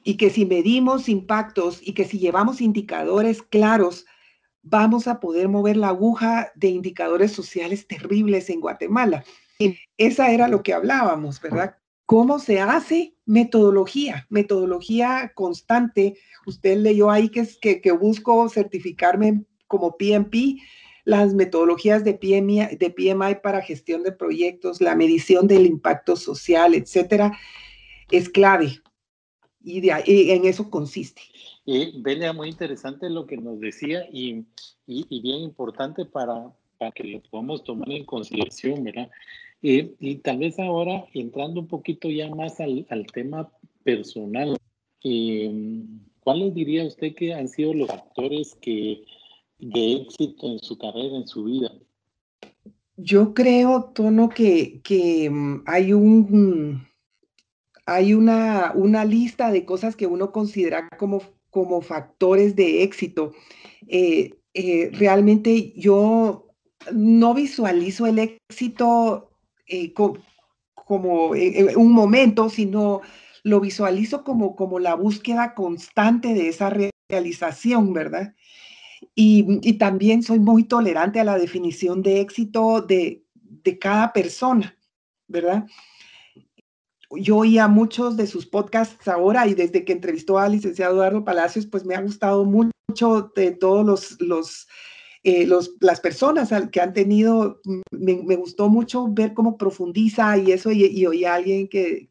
y 0.05 0.15
que 0.15 0.29
si 0.29 0.45
medimos 0.45 1.09
impactos 1.09 1.81
y 1.85 1.91
que 1.91 2.05
si 2.05 2.19
llevamos 2.19 2.61
indicadores 2.61 3.41
claros, 3.41 4.05
vamos 4.65 5.07
a 5.07 5.19
poder 5.19 5.47
mover 5.47 5.77
la 5.77 5.89
aguja 5.89 6.51
de 6.55 6.67
indicadores 6.67 7.31
sociales 7.31 7.87
terribles 7.87 8.49
en 8.49 8.59
Guatemala. 8.59 9.23
Y 9.59 9.77
esa 9.97 10.31
era 10.31 10.47
lo 10.47 10.63
que 10.63 10.73
hablábamos, 10.73 11.39
¿verdad? 11.39 11.77
¿Cómo 12.05 12.39
se 12.39 12.59
hace? 12.59 13.15
Metodología, 13.25 14.25
metodología 14.29 15.31
constante. 15.33 16.17
Usted 16.45 16.77
leyó 16.77 17.09
ahí 17.09 17.29
que, 17.29 17.47
que, 17.61 17.79
que 17.79 17.91
busco 17.91 18.49
certificarme 18.49 19.45
como 19.67 19.97
PMP, 19.97 20.59
las 21.03 21.33
metodologías 21.35 22.03
de 22.03 22.15
PMI, 22.15 22.75
de 22.77 22.89
PMI 22.89 23.35
para 23.43 23.61
gestión 23.61 24.03
de 24.03 24.11
proyectos, 24.11 24.81
la 24.81 24.95
medición 24.95 25.47
del 25.47 25.67
impacto 25.67 26.15
social, 26.15 26.73
etcétera, 26.73 27.37
es 28.09 28.29
clave. 28.29 28.81
Y, 29.61 29.81
de, 29.81 30.03
en 30.05 30.45
eso 30.45 30.69
consiste. 30.69 31.21
Y 31.65 31.99
venía 32.01 32.31
muy 32.31 32.49
interesante 32.49 33.09
lo 33.09 33.25
que 33.25 33.37
nos 33.37 33.59
decía 33.59 34.05
y, 34.11 34.45
y, 34.85 35.21
bien 35.21 35.41
importante 35.41 36.05
para, 36.05 36.53
para 36.77 36.91
que 36.91 37.03
lo 37.03 37.21
podamos 37.21 37.63
tomar 37.63 37.91
en 37.91 38.05
consideración, 38.05 38.83
¿verdad? 38.83 39.09
y 39.61 40.15
tal 40.17 40.37
vez 40.37 40.59
ahora 40.59 41.05
entrando 41.15 41.61
un 41.61 41.67
poquito 41.67 42.07
ya 42.07 42.29
más 42.29 42.59
al, 42.59 42.85
al 42.91 43.07
tema 43.07 43.49
personal, 43.83 44.57
eh, 45.03 45.83
¿cuáles 46.19 46.53
diría 46.53 46.85
usted 46.85 47.15
que 47.15 47.33
han 47.33 47.47
sido 47.47 47.73
los 47.73 47.87
factores 47.87 48.55
que 48.61 49.05
de 49.59 49.93
éxito 49.93 50.47
en 50.47 50.59
su 50.59 50.77
carrera, 50.77 51.15
en 51.15 51.27
su 51.27 51.45
vida? 51.45 51.71
Yo 52.97 53.33
creo, 53.33 53.91
Tono, 53.93 54.29
que, 54.29 54.81
que 54.83 55.29
mm, 55.29 55.63
hay 55.67 55.93
un 55.93 56.87
hay 57.87 58.15
una, 58.15 58.71
una, 58.73 59.05
lista 59.05 59.51
de 59.51 59.63
cosas 59.63 59.95
que 59.95 60.07
uno 60.07 60.31
considera 60.31 60.89
como, 60.97 61.21
como 61.55 61.79
factores 61.79 62.53
de 62.57 62.83
éxito. 62.83 63.31
Eh, 63.87 64.33
eh, 64.53 64.89
realmente 64.91 65.71
yo 65.77 66.49
no 66.91 67.33
visualizo 67.33 68.07
el 68.07 68.19
éxito 68.19 69.31
eh, 69.65 69.93
como 69.93 71.29
un 71.29 71.91
momento, 71.93 72.49
sino 72.49 72.99
lo 73.43 73.61
visualizo 73.61 74.25
como, 74.25 74.57
como 74.57 74.79
la 74.79 74.95
búsqueda 74.95 75.53
constante 75.53 76.33
de 76.33 76.49
esa 76.49 76.69
realización, 77.09 77.93
¿verdad? 77.93 78.35
Y, 79.15 79.77
también 79.77 80.23
soy 80.23 80.39
muy 80.39 80.65
tolerante 80.65 81.21
a 81.21 81.23
la 81.23 81.37
definición 81.37 82.01
de 82.01 82.19
éxito 82.19 82.81
de, 82.81 83.23
cada 83.79 84.11
persona, 84.11 84.77
¿verdad? 85.29 85.67
Yo 87.11 87.37
oía 87.37 87.67
muchos 87.67 88.17
de 88.17 88.27
sus 88.27 88.45
podcasts 88.45 89.07
ahora 89.07 89.47
y 89.47 89.53
desde 89.53 89.85
que 89.85 89.93
entrevistó 89.93 90.39
al 90.39 90.53
licenciado 90.53 90.95
Eduardo 90.95 91.23
Palacios, 91.23 91.65
pues 91.65 91.85
me 91.85 91.95
ha 91.95 92.01
gustado 92.01 92.45
mucho 92.45 93.31
de 93.35 93.51
todos 93.51 93.85
los, 93.85 94.21
los, 94.21 94.67
eh, 95.23 95.47
las 95.79 95.99
personas 95.99 96.49
que 96.71 96.81
han 96.81 96.93
tenido, 96.93 97.61
me, 97.91 98.35
gustó 98.35 98.69
mucho 98.69 99.07
ver 99.09 99.33
cómo 99.33 99.57
profundiza 99.57 100.37
y 100.37 100.51
eso, 100.51 100.71
y, 100.71 100.85
y 100.85 101.05
oí 101.05 101.25
a 101.25 101.35
alguien 101.35 101.67
que, 101.67 102.09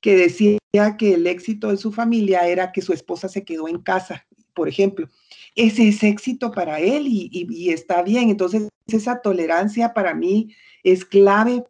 que 0.00 0.16
decía 0.16 0.58
que 0.98 1.14
el 1.14 1.26
éxito 1.26 1.70
de 1.70 1.76
su 1.76 1.92
familia 1.92 2.46
era 2.48 2.72
que 2.72 2.82
su 2.82 2.92
esposa 2.92 3.28
se 3.28 3.44
quedó 3.44 3.68
en 3.68 3.78
casa, 3.78 4.26
por 4.54 4.68
ejemplo 4.68 5.08
ese 5.54 5.88
es 5.88 6.02
éxito 6.02 6.50
para 6.50 6.80
él 6.80 7.06
y, 7.06 7.70
está 7.70 8.02
bien. 8.02 8.30
Entonces, 8.30 8.68
esa 8.86 9.20
tolerancia 9.20 9.92
para 9.92 10.14
mí 10.14 10.54
es 10.82 11.04
clave 11.04 11.64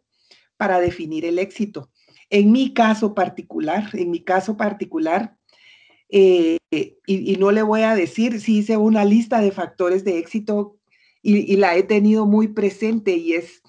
para 0.57 0.79
definir 0.79 1.25
el 1.25 1.39
éxito. 1.39 1.89
En 2.33 2.51
mi 2.51 2.73
caso 2.73 3.13
particular, 3.13 3.91
en 3.93 4.09
mi 4.09 4.23
caso 4.23 4.57
particular, 4.57 5.37
eh, 6.09 6.57
y, 7.05 7.35
no 7.37 7.51
le 7.51 7.61
voy 7.61 7.81
a 7.81 7.93
decir 7.93 8.41
si 8.41 8.57
hice 8.57 8.75
una 8.75 9.05
lista 9.05 9.39
de 9.39 9.51
factores 9.51 10.03
de 10.03 10.17
éxito 10.17 10.77
y, 11.21 11.55
la 11.57 11.75
he 11.75 11.83
tenido 11.83 12.25
muy 12.25 12.47
presente 12.47 13.15
y 13.17 13.33
es 13.33 13.61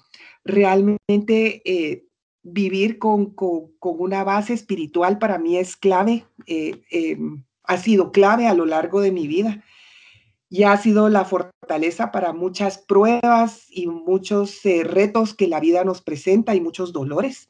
realmente 0.43 1.61
eh, 1.63 2.07
vivir 2.41 2.97
con, 2.97 3.35
una 3.81 4.23
base 4.23 4.53
espiritual 4.53 5.19
para 5.19 5.37
mí 5.37 5.57
es 5.57 5.75
clave, 5.75 6.25
eh, 6.47 6.81
em, 6.89 7.43
ha 7.65 7.77
sido 7.77 8.11
clave 8.11 8.47
a 8.47 8.55
lo 8.55 8.65
largo 8.65 8.99
de 8.99 9.11
mi 9.11 9.27
vida 9.27 9.63
y 10.49 10.63
ha 10.63 10.75
sido 10.77 11.09
la 11.09 11.23
fortaleza 11.25 12.11
para 12.11 12.33
muchas 12.33 12.79
pruebas 12.79 13.65
y 13.69 13.85
muchos 13.85 14.65
eh, 14.65 14.83
retos 14.83 15.35
que 15.35 15.47
la 15.47 15.59
vida 15.59 15.83
nos 15.83 16.01
presenta 16.01 16.55
y 16.55 16.61
muchos 16.61 16.93
dolores. 16.93 17.49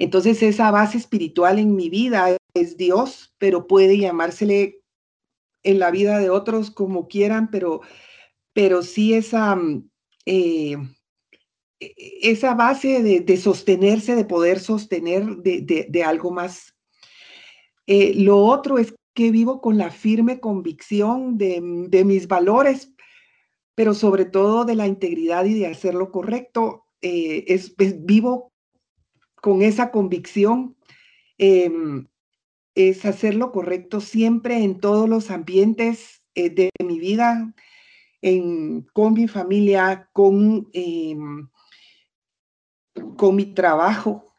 Entonces 0.00 0.42
esa 0.42 0.70
base 0.70 0.96
espiritual 0.96 1.58
en 1.58 1.76
mi 1.76 1.90
vida 1.90 2.34
es 2.54 2.78
Dios, 2.78 3.34
pero 3.36 3.66
puede 3.66 3.98
llamársele 3.98 4.80
en 5.62 5.78
la 5.78 5.90
vida 5.90 6.18
de 6.18 6.30
otros 6.30 6.70
como 6.70 7.06
quieran, 7.06 7.50
pero, 7.50 7.82
pero 8.54 8.80
sí 8.82 9.12
esa, 9.12 9.54
mm, 9.54 9.90
eh, 10.24 10.76
e, 11.80 11.94
esa 12.22 12.54
base 12.54 13.02
de, 13.02 13.36
sostenerse, 13.36 14.16
de 14.16 14.24
poder 14.24 14.60
sostener 14.60 15.36
de, 15.36 16.02
algo 16.02 16.30
más. 16.30 16.74
Eh, 17.86 18.14
lo 18.16 18.38
otro 18.38 18.78
es 18.78 18.94
que 19.14 19.30
vivo 19.30 19.60
con 19.60 19.76
la 19.76 19.90
firme 19.90 20.40
convicción 20.40 21.36
de, 21.36 21.60
mis 21.60 22.26
valores, 22.26 22.90
pero 23.74 23.92
sobre 23.92 24.24
todo 24.24 24.64
de 24.64 24.76
la 24.76 24.86
integridad 24.86 25.44
y 25.44 25.58
de 25.58 25.66
hacer 25.66 25.92
lo 25.92 26.10
correcto. 26.10 26.86
Eh, 27.02 27.44
es, 27.48 27.74
vivo 27.76 28.49
con 29.42 29.62
esa 29.62 29.90
convicción. 29.90 30.76
Em, 31.38 32.06
es 32.74 33.04
hacer 33.04 33.34
lo 33.34 33.52
correcto 33.52 34.00
siempre 34.00 34.62
en 34.62 34.78
todos 34.80 35.08
los 35.08 35.30
ambientes 35.30 36.22
eh, 36.34 36.50
de 36.50 36.70
mi 36.84 36.98
vida, 37.00 37.54
con 38.92 39.14
mi 39.14 39.28
familia, 39.28 40.08
con, 40.12 40.68
em, 40.72 41.48
con 43.16 43.36
mi 43.36 43.46
trabajo, 43.46 44.30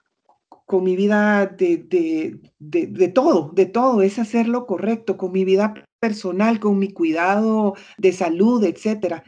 con 0.66 0.84
mi 0.84 0.96
vida 0.96 1.48
de, 1.48 3.12
todo, 3.14 3.52
de 3.54 3.66
todo, 3.66 4.02
es 4.02 4.20
hacer 4.20 4.48
lo 4.48 4.66
correcto, 4.66 5.18
con 5.18 5.32
mi 5.34 5.44
vida 5.44 5.74
personal, 6.00 6.60
con 6.60 6.80
mi 6.80 6.94
cuidado 6.94 7.76
de 7.98 8.14
salud, 8.14 8.64
etcétera. 8.64 9.24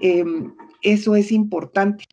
Em, 0.00 0.54
eso 0.82 1.16
es 1.16 1.32
importante. 1.32 2.04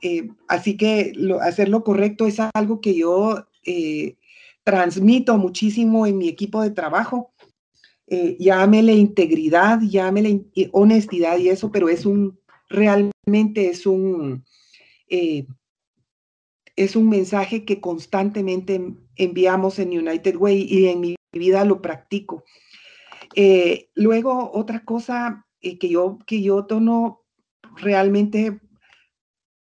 Eh, 0.00 0.28
así 0.46 0.76
que 0.76 1.12
hacer 1.40 1.68
lo 1.68 1.82
correcto 1.84 2.26
es 2.26 2.38
algo 2.54 2.80
que 2.80 2.94
yo 2.94 3.46
eh, 3.64 4.16
transmito 4.64 5.36
muchísimo 5.38 6.06
en 6.06 6.18
mi 6.18 6.28
equipo 6.28 6.62
de 6.62 6.70
trabajo. 6.70 7.32
Eh, 8.06 8.36
llámele 8.38 8.94
integridad, 8.94 9.80
llámele 9.82 10.46
honestidad 10.72 11.38
y 11.38 11.48
eso, 11.48 11.70
pero 11.70 11.88
es 11.88 12.06
un, 12.06 12.38
realmente 12.68 13.68
es 13.68 13.86
un, 13.86 14.44
es 16.76 16.96
un 16.96 17.08
mensaje 17.08 17.64
que 17.64 17.80
constantemente 17.80 18.94
enviamos 19.16 19.78
en 19.78 19.90
United 19.90 20.36
Way 20.36 20.66
y 20.68 20.86
en 20.86 21.00
mi 21.00 21.16
vida 21.32 21.64
lo 21.64 21.82
practico. 21.82 22.44
Eh, 23.34 23.90
luego, 23.94 24.50
otra 24.52 24.84
cosa 24.84 25.46
eh, 25.60 25.78
que, 25.78 25.88
yo, 25.88 26.18
que 26.26 26.42
yo 26.42 26.64
tono 26.66 27.22
realmente 27.76 28.60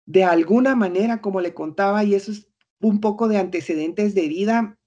de 0.05 0.23
alguna 0.23 0.75
manera, 0.75 1.21
como 1.21 1.41
le 1.41 1.53
contaba, 1.53 2.03
y 2.03 2.15
eso 2.15 2.31
es 2.31 2.47
un 2.79 2.99
poco 2.99 3.27
de 3.27 3.37
antecedentes 3.37 4.15
de 4.15 4.27
vida, 4.27 4.77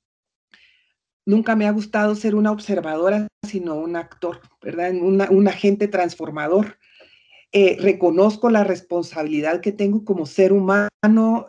nunca 1.26 1.56
me 1.56 1.66
ha 1.66 1.72
gustado 1.72 2.14
ser 2.14 2.34
una 2.34 2.50
observadora, 2.50 3.28
sino 3.46 3.76
un 3.76 3.96
actor, 3.96 4.40
¿verdad? 4.60 4.92
un 4.94 5.48
agente 5.48 5.88
transformador. 5.88 6.78
Eh, 7.56 7.76
reconozco 7.78 8.50
la 8.50 8.64
responsabilidad 8.64 9.60
que 9.60 9.70
tengo 9.70 10.04
como 10.04 10.26
ser 10.26 10.52
humano 10.52 10.88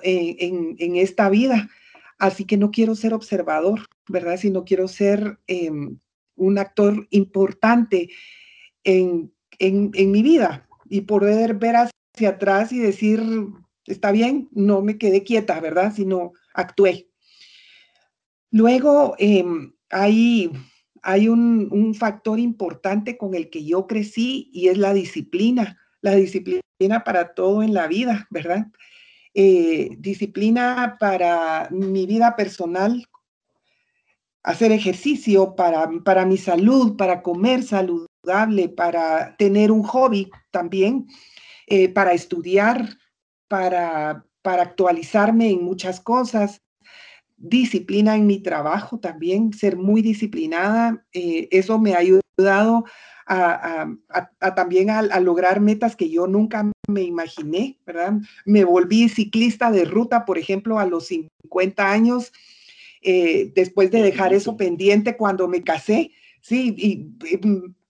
en, 0.03 0.95
esta 0.97 1.29
vida. 1.29 1.67
Así 2.19 2.45
que 2.45 2.57
no 2.57 2.69
quiero 2.69 2.93
ser 2.93 3.15
observador, 3.15 3.87
¿verdad? 4.07 4.37
Sino 4.37 4.65
quiero 4.65 4.87
ser 4.87 5.39
em, 5.47 5.97
un 6.35 6.59
actor 6.59 7.07
importante 7.09 8.11
en, 8.83 9.33
mi 9.59 10.21
vida 10.21 10.67
y 10.87 11.01
poder 11.01 11.55
ver 11.55 11.75
hacia 12.15 12.29
atrás 12.29 12.71
y 12.71 12.79
decir, 12.79 13.21
está 13.85 14.11
bien, 14.11 14.49
no 14.51 14.81
me 14.81 14.97
quedé 14.97 15.23
quieta, 15.23 15.59
¿verdad? 15.59 15.93
Sino 15.95 16.33
actué. 16.53 17.09
Luego, 18.51 19.15
em, 19.19 19.73
hay, 19.89 20.51
hay 21.01 21.27
un, 21.27 21.67
un, 21.71 21.93
factor 21.93 22.39
importante 22.39 23.17
con 23.17 23.35
el 23.35 23.49
que 23.49 23.65
yo 23.65 23.85
crecí 23.85 24.49
y 24.53 24.69
es 24.69 24.77
la 24.77 24.93
disciplina 24.93 25.77
la 26.05 26.15
disciplina 26.15 27.03
para 27.03 27.33
todo 27.33 27.63
en 27.63 27.73
la 27.73 27.87
vida, 27.87 28.27
¿verdad? 28.29 28.67
Eh, 29.33 29.89
disciplina 29.97 30.97
para 30.99 31.67
mi 31.71 32.05
vida 32.05 32.35
personal, 32.35 33.07
hacer 34.43 34.71
ejercicio, 34.71 35.55
para, 35.55 35.89
para 36.05 36.27
mi 36.27 36.37
salud, 36.37 36.95
para 36.95 37.23
comer 37.23 37.63
saludable, 37.63 38.69
para 38.69 39.35
tener 39.37 39.71
un 39.71 39.81
hobby 39.81 40.29
también, 40.51 41.07
eh, 41.67 41.89
para 41.89 42.13
estudiar, 42.13 42.97
para, 43.47 44.25
para 44.41 44.63
actualizarme 44.63 45.49
en 45.49 45.63
muchas 45.63 45.99
cosas, 45.99 46.61
disciplina 47.37 48.15
en 48.15 48.27
mi 48.27 48.39
trabajo 48.39 48.99
también, 48.99 49.53
ser 49.53 49.77
muy 49.77 50.01
disciplinada. 50.01 51.05
Eh, 51.13 51.47
eso 51.51 51.79
me 51.79 51.93
ha 51.93 51.99
ayudado 51.99 52.85
a, 53.27 53.87
también 54.55 54.89
a, 54.89 55.19
lograr 55.19 55.59
metas 55.59 55.95
que 55.95 56.09
yo 56.09 56.27
nunca 56.27 56.71
me 56.87 57.01
imaginé, 57.01 57.79
¿verdad? 57.85 58.13
Me 58.45 58.63
volví 58.63 59.09
ciclista 59.09 59.71
de 59.71 59.85
ruta, 59.85 60.25
por 60.25 60.37
ejemplo, 60.37 60.79
a 60.79 60.85
los 60.85 61.07
50 61.07 61.91
años, 61.91 62.31
eh, 63.01 63.51
después 63.55 63.91
de 63.91 64.01
dejar 64.01 64.33
eso 64.33 64.57
pendiente 64.57 65.17
cuando 65.17 65.47
me 65.47 65.63
casé, 65.63 66.11
sí, 66.41 66.75
y, 66.77 67.39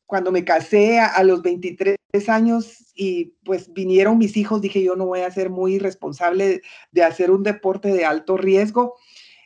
cuando 0.05 0.31
me 0.31 0.45
casé 0.45 0.99
a, 0.99 1.23
los 1.23 1.41
23 1.41 1.97
años 2.30 2.91
y 2.95 3.36
pues 3.43 3.71
vinieron 3.73 4.17
mis 4.17 4.38
hijos, 4.38 4.62
dije 4.62 4.84
yo 4.84 4.95
no 4.95 5.06
voy 5.06 5.21
a 5.21 5.32
ser 5.32 5.49
muy 5.49 5.80
responsable 5.80 6.62
de, 6.91 7.04
hacer 7.04 7.32
un 7.32 7.43
deporte 7.43 7.93
de 7.93 8.06
alto 8.06 8.38
riesgo. 8.38 8.95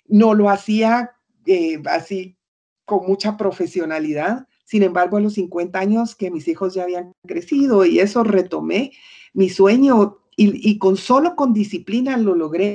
No 0.06 0.34
lo 0.34 0.50
hacía 0.50 1.12
eh, 1.46 1.82
así 1.86 2.38
con 2.86 3.06
mucha 3.06 3.38
profesionalidad. 3.38 4.48
Sin 4.66 4.84
embargo, 4.84 5.18
a 5.18 5.22
los 5.22 5.34
50 5.34 5.80
años 5.80 6.16
que 6.16 6.32
mis 6.32 6.48
hijos 6.48 6.74
ya 6.74 6.84
habían 6.84 7.14
crecido 7.28 7.86
y 7.86 8.00
eso 8.00 8.24
retomé 8.24 8.92
mi 9.34 9.50
sueño 9.50 10.20
y, 10.42 10.80
con 10.80 10.96
solo 10.96 11.36
con 11.36 11.54
disciplina 11.54 12.16
lo 12.16 12.34
logré 12.34 12.74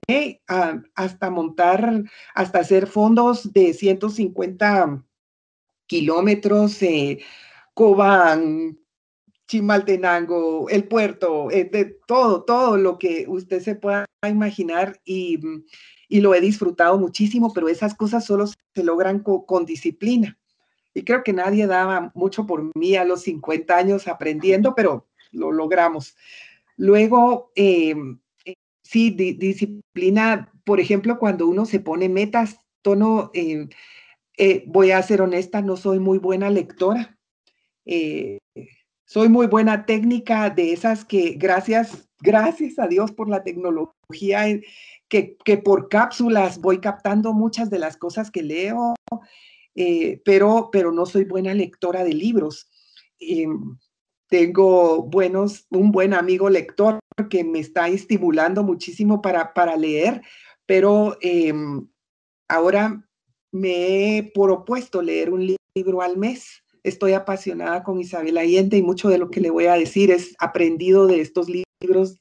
ah, 0.48 0.82
hasta 0.94 1.30
montar, 1.30 2.04
hasta 2.34 2.58
hacer 2.58 2.86
fondos 2.86 3.54
de 3.54 3.72
150 3.72 5.02
kilómetros, 5.86 6.82
eh, 6.82 7.20
Cobán, 7.72 8.78
Chimaltenango, 9.46 10.68
el 10.68 10.88
puerto, 10.88 11.50
eh, 11.50 11.64
de 11.64 11.96
todo, 12.06 12.44
todo 12.44 12.76
lo 12.76 12.98
que 12.98 13.26
usted 13.28 13.60
se 13.60 13.74
pueda 13.74 14.06
imaginar 14.26 15.00
y, 15.04 15.38
y, 16.08 16.20
lo 16.20 16.34
he 16.34 16.40
disfrutado 16.40 16.98
muchísimo, 16.98 17.52
pero 17.52 17.68
esas 17.68 17.94
cosas 17.94 18.24
solo 18.24 18.46
se 18.46 18.84
logran 18.84 19.20
con 19.20 19.66
disciplina 19.66 20.38
y 20.94 21.02
creo 21.02 21.24
que 21.24 21.32
nadie 21.32 21.66
daba 21.66 22.12
mucho 22.14 22.46
por 22.46 22.70
mí 22.76 22.94
a 22.94 23.04
los 23.04 23.22
50 23.22 23.76
años 23.76 24.08
aprendiendo, 24.08 24.74
pero 24.74 25.08
lo 25.32 25.50
logramos. 25.50 26.16
Luego, 26.76 27.50
em, 27.56 28.20
sí, 28.82 29.10
disciplina, 29.10 30.52
por 30.64 30.80
ejemplo, 30.80 31.18
cuando 31.18 31.48
uno 31.48 31.66
se 31.66 31.80
pone 31.80 32.08
metas, 32.08 32.60
tono, 32.80 33.30
em, 33.34 33.68
eh, 34.38 34.64
voy 34.66 34.92
a 34.92 35.02
ser 35.02 35.20
honesta, 35.20 35.62
no 35.62 35.76
soy 35.76 35.98
muy 35.98 36.18
buena 36.18 36.48
lectora. 36.50 37.18
Eh, 37.86 38.38
soy 39.04 39.28
muy 39.28 39.46
buena 39.46 39.86
técnica 39.86 40.50
de 40.50 40.72
esas 40.72 41.04
que 41.04 41.34
gracias, 41.38 42.08
gracias 42.20 42.78
a 42.78 42.86
Dios 42.88 43.12
por 43.12 43.28
la 43.28 43.42
tecnología, 43.42 44.44
que, 45.08 45.36
que 45.44 45.58
por 45.58 45.88
cápsulas 45.88 46.60
voy 46.60 46.80
captando 46.80 47.32
muchas 47.32 47.70
de 47.70 47.78
las 47.78 47.96
cosas 47.96 48.30
que 48.30 48.42
leo 48.42 48.94
eh, 49.74 50.22
pero, 50.24 50.68
pero 50.70 50.92
no 50.92 51.06
soy 51.06 51.24
buena 51.24 51.52
lectora 51.54 52.04
de 52.04 52.14
libros. 52.14 52.68
Em, 53.18 53.76
tengo 54.28 55.02
buenos, 55.02 55.66
un 55.70 55.92
buen 55.92 56.14
amigo 56.14 56.48
lector 56.48 56.98
que 57.30 57.44
me 57.44 57.60
está 57.60 57.88
estimulando 57.88 58.62
muchísimo 58.62 59.20
para, 59.20 59.52
para 59.52 59.76
leer, 59.76 60.22
pero 60.66 61.16
ahora 62.48 63.06
me 63.52 64.18
he 64.18 64.22
propuesto 64.32 65.02
leer 65.02 65.30
un 65.30 65.54
libro 65.74 66.02
al 66.02 66.16
mes. 66.16 66.63
Estoy 66.84 67.14
apasionada 67.14 67.82
con 67.82 67.98
Isabel 68.00 68.38
Allende 68.38 68.76
y 68.76 68.82
mucho 68.82 69.08
de 69.08 69.18
lo 69.18 69.30
que 69.30 69.40
le 69.40 69.50
voy 69.50 69.66
a 69.66 69.74
decir 69.74 70.10
es 70.10 70.36
aprendido 70.38 71.06
de 71.06 71.20
estos 71.20 71.48
libros 71.48 72.20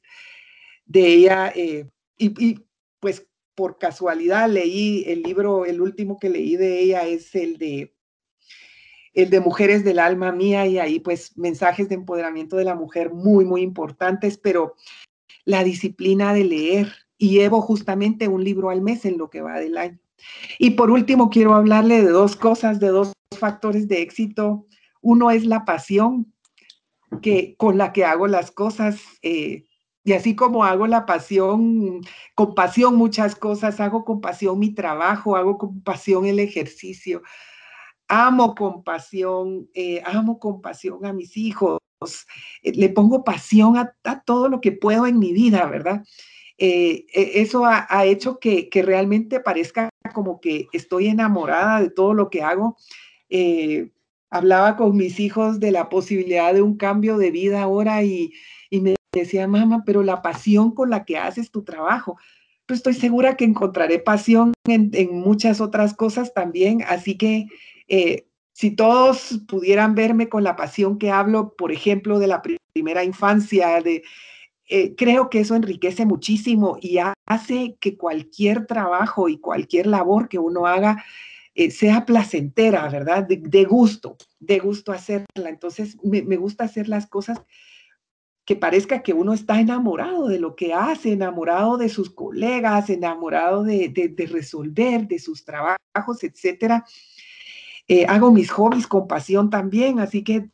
de 0.86 1.06
ella. 1.06 1.52
Eh, 1.54 1.88
y, 2.16 2.44
y, 2.44 2.64
pues 2.98 3.26
por 3.54 3.78
casualidad 3.78 4.48
leí 4.48 5.04
el 5.06 5.22
libro, 5.22 5.64
el 5.66 5.80
último 5.80 6.18
que 6.18 6.30
leí 6.30 6.56
de 6.56 6.80
ella 6.80 7.06
es 7.06 7.34
el 7.34 7.58
de 7.58 7.94
el 9.14 9.30
de 9.30 9.40
Mujeres 9.40 9.84
del 9.84 10.00
Alma 10.00 10.32
Mía 10.32 10.66
y 10.66 10.78
ahí 10.78 10.98
pues 10.98 11.36
mensajes 11.38 11.88
de 11.88 11.94
empoderamiento 11.94 12.56
de 12.56 12.64
la 12.64 12.74
mujer 12.74 13.12
muy, 13.12 13.44
muy 13.44 13.62
importantes, 13.62 14.38
pero 14.38 14.74
la 15.44 15.62
disciplina 15.62 16.34
de 16.34 16.44
leer 16.44 16.92
y 17.16 17.30
llevo 17.30 17.60
justamente 17.60 18.28
un 18.28 18.42
libro 18.42 18.70
al 18.70 18.82
mes 18.82 19.04
en 19.04 19.18
lo 19.18 19.30
que 19.30 19.40
va 19.40 19.60
del 19.60 19.78
año. 19.78 19.98
Y 20.58 20.70
por 20.70 20.90
último, 20.90 21.30
quiero 21.30 21.54
hablarle 21.54 22.02
de 22.02 22.10
dos 22.10 22.36
cosas, 22.36 22.80
de 22.80 22.88
dos 22.88 23.12
factores 23.38 23.88
de 23.88 24.02
éxito. 24.02 24.66
Uno 25.00 25.30
es 25.30 25.44
la 25.44 25.64
pasión 25.64 26.32
que, 27.22 27.56
con 27.56 27.78
la 27.78 27.92
que 27.92 28.04
hago 28.04 28.26
las 28.26 28.50
cosas. 28.50 29.00
Eh, 29.22 29.64
y 30.04 30.12
así 30.12 30.36
como 30.36 30.64
hago 30.64 30.86
la 30.86 31.06
pasión, 31.06 32.02
con 32.34 32.54
pasión 32.54 32.94
muchas 32.96 33.34
cosas, 33.34 33.80
hago 33.80 34.04
con 34.04 34.20
pasión 34.20 34.58
mi 34.58 34.74
trabajo, 34.74 35.34
hago 35.34 35.56
con 35.56 35.80
pasión 35.82 36.26
el 36.26 36.40
ejercicio, 36.40 37.22
amo 38.06 38.54
con 38.54 38.84
pasión, 38.84 39.68
eh, 39.72 40.02
amo 40.04 40.38
con 40.38 40.60
pasión 40.60 41.06
a 41.06 41.14
mis 41.14 41.38
hijos, 41.38 41.80
eh, 42.62 42.72
le 42.74 42.90
pongo 42.90 43.24
pasión 43.24 43.78
a, 43.78 43.94
todo 44.26 44.50
lo 44.50 44.60
que 44.60 44.72
puedo 44.72 45.06
en 45.06 45.18
mi 45.18 45.32
vida, 45.32 45.64
¿verdad? 45.66 46.04
Eh, 46.58 47.06
e, 47.12 47.40
eso 47.42 47.64
ha, 47.64 48.04
hecho 48.04 48.38
que, 48.38 48.68
realmente 48.84 49.40
parezca 49.40 49.90
como 50.14 50.40
que 50.40 50.68
estoy 50.72 51.08
enamorada 51.08 51.80
de 51.80 51.90
todo 51.90 52.14
lo 52.14 52.30
que 52.30 52.42
hago. 52.42 52.76
hablaba 54.30 54.76
con 54.76 54.96
mis 54.96 55.20
hijos 55.20 55.60
de 55.60 55.70
la 55.70 55.88
posibilidad 55.88 56.52
de 56.54 56.62
un 56.62 56.76
cambio 56.76 57.18
de 57.18 57.30
vida 57.30 57.62
ahora 57.62 58.02
y, 58.02 58.32
y 58.70 58.80
me 58.80 58.96
decía, 59.12 59.46
mamá, 59.46 59.82
pero 59.86 60.02
la 60.02 60.22
pasión 60.22 60.72
con 60.72 60.90
la 60.90 61.04
que 61.04 61.18
haces 61.18 61.50
tu 61.50 61.62
trabajo, 61.62 62.18
pues 62.66 62.78
estoy 62.78 62.94
segura 62.94 63.36
que 63.36 63.44
encontraré 63.44 63.98
pasión 63.98 64.52
en, 64.66 64.90
muchas 65.12 65.60
otras 65.60 65.94
cosas 65.94 66.32
también. 66.32 66.82
Así 66.88 67.16
que 67.16 67.46
eh, 67.88 68.26
si 68.52 68.70
todos 68.70 69.40
pudieran 69.46 69.94
verme 69.94 70.28
con 70.28 70.44
la 70.44 70.56
pasión 70.56 70.98
que 70.98 71.10
hablo, 71.10 71.54
por 71.56 71.72
ejemplo, 71.72 72.18
de 72.18 72.26
la 72.26 72.42
primera 72.72 73.04
infancia, 73.04 73.80
de, 73.82 74.02
eh, 74.68 74.94
creo 74.96 75.30
que 75.30 75.40
eso 75.40 75.54
enriquece 75.54 76.06
muchísimo 76.06 76.78
y 76.80 76.98
hace 77.26 77.76
que 77.80 77.96
cualquier 77.96 78.66
trabajo 78.66 79.28
y 79.28 79.38
cualquier 79.38 79.86
labor 79.86 80.28
que 80.28 80.38
uno 80.38 80.66
haga 80.66 81.04
eh, 81.54 81.70
sea 81.70 82.04
placentera, 82.06 82.88
¿verdad? 82.88 83.26
De, 83.26 83.64
gusto, 83.64 84.16
de 84.40 84.58
gusto 84.58 84.92
hacerla. 84.92 85.48
Entonces, 85.48 85.96
me, 86.02 86.22
me 86.22 86.36
gusta 86.36 86.64
hacer 86.64 86.88
las 86.88 87.06
cosas 87.06 87.42
que 88.44 88.56
parezca 88.56 89.02
que 89.02 89.14
uno 89.14 89.32
está 89.32 89.58
enamorado 89.60 90.28
de 90.28 90.38
lo 90.38 90.54
que 90.54 90.74
hace, 90.74 91.12
enamorado 91.12 91.78
de 91.78 91.88
sus 91.88 92.10
colegas, 92.10 92.90
enamorado 92.90 93.62
de, 93.62 94.14
resolver, 94.30 95.06
de 95.08 95.18
sus 95.18 95.44
trabajos, 95.44 96.22
etcétera. 96.22 96.84
Eh, 97.88 98.04
hago 98.06 98.30
mis 98.30 98.50
hobbies 98.50 98.86
con 98.86 99.06
pasión 99.08 99.48
también, 99.48 99.98
así 99.98 100.22
que, 100.22 100.50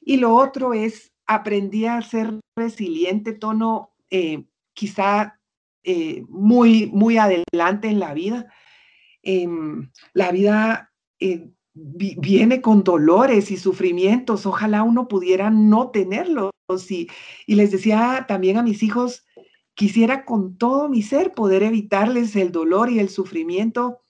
y 0.00 0.16
lo 0.16 0.34
otro 0.34 0.74
es, 0.74 1.12
aprendí 1.28 1.84
a 1.86 2.00
ser 2.02 2.40
resiliente, 2.56 3.32
tono 3.32 3.92
eh, 4.10 4.46
quizá 4.72 5.38
eh, 5.84 6.24
muy, 6.28 6.86
muy 6.86 7.18
adelante 7.18 7.88
en 7.88 8.00
la 8.00 8.14
vida. 8.14 8.52
Em, 9.22 9.90
la 10.14 10.32
vida 10.32 10.90
viene 11.74 12.60
con 12.60 12.82
dolores 12.82 13.50
y 13.50 13.56
sufrimientos, 13.56 14.46
ojalá 14.46 14.82
uno 14.82 15.06
pudiera 15.06 15.50
no 15.50 15.90
tenerlos. 15.90 16.50
Y, 16.88 17.08
y 17.46 17.54
les 17.54 17.70
decía 17.70 18.24
también 18.26 18.56
a 18.56 18.62
mis 18.62 18.82
hijos, 18.82 19.24
quisiera 19.74 20.24
con 20.24 20.56
todo 20.56 20.88
mi 20.88 21.02
ser 21.02 21.34
poder 21.34 21.62
evitarles 21.62 22.34
el 22.36 22.52
dolor 22.52 22.90
y 22.90 22.98
el 22.98 23.10
sufrimiento, 23.10 24.00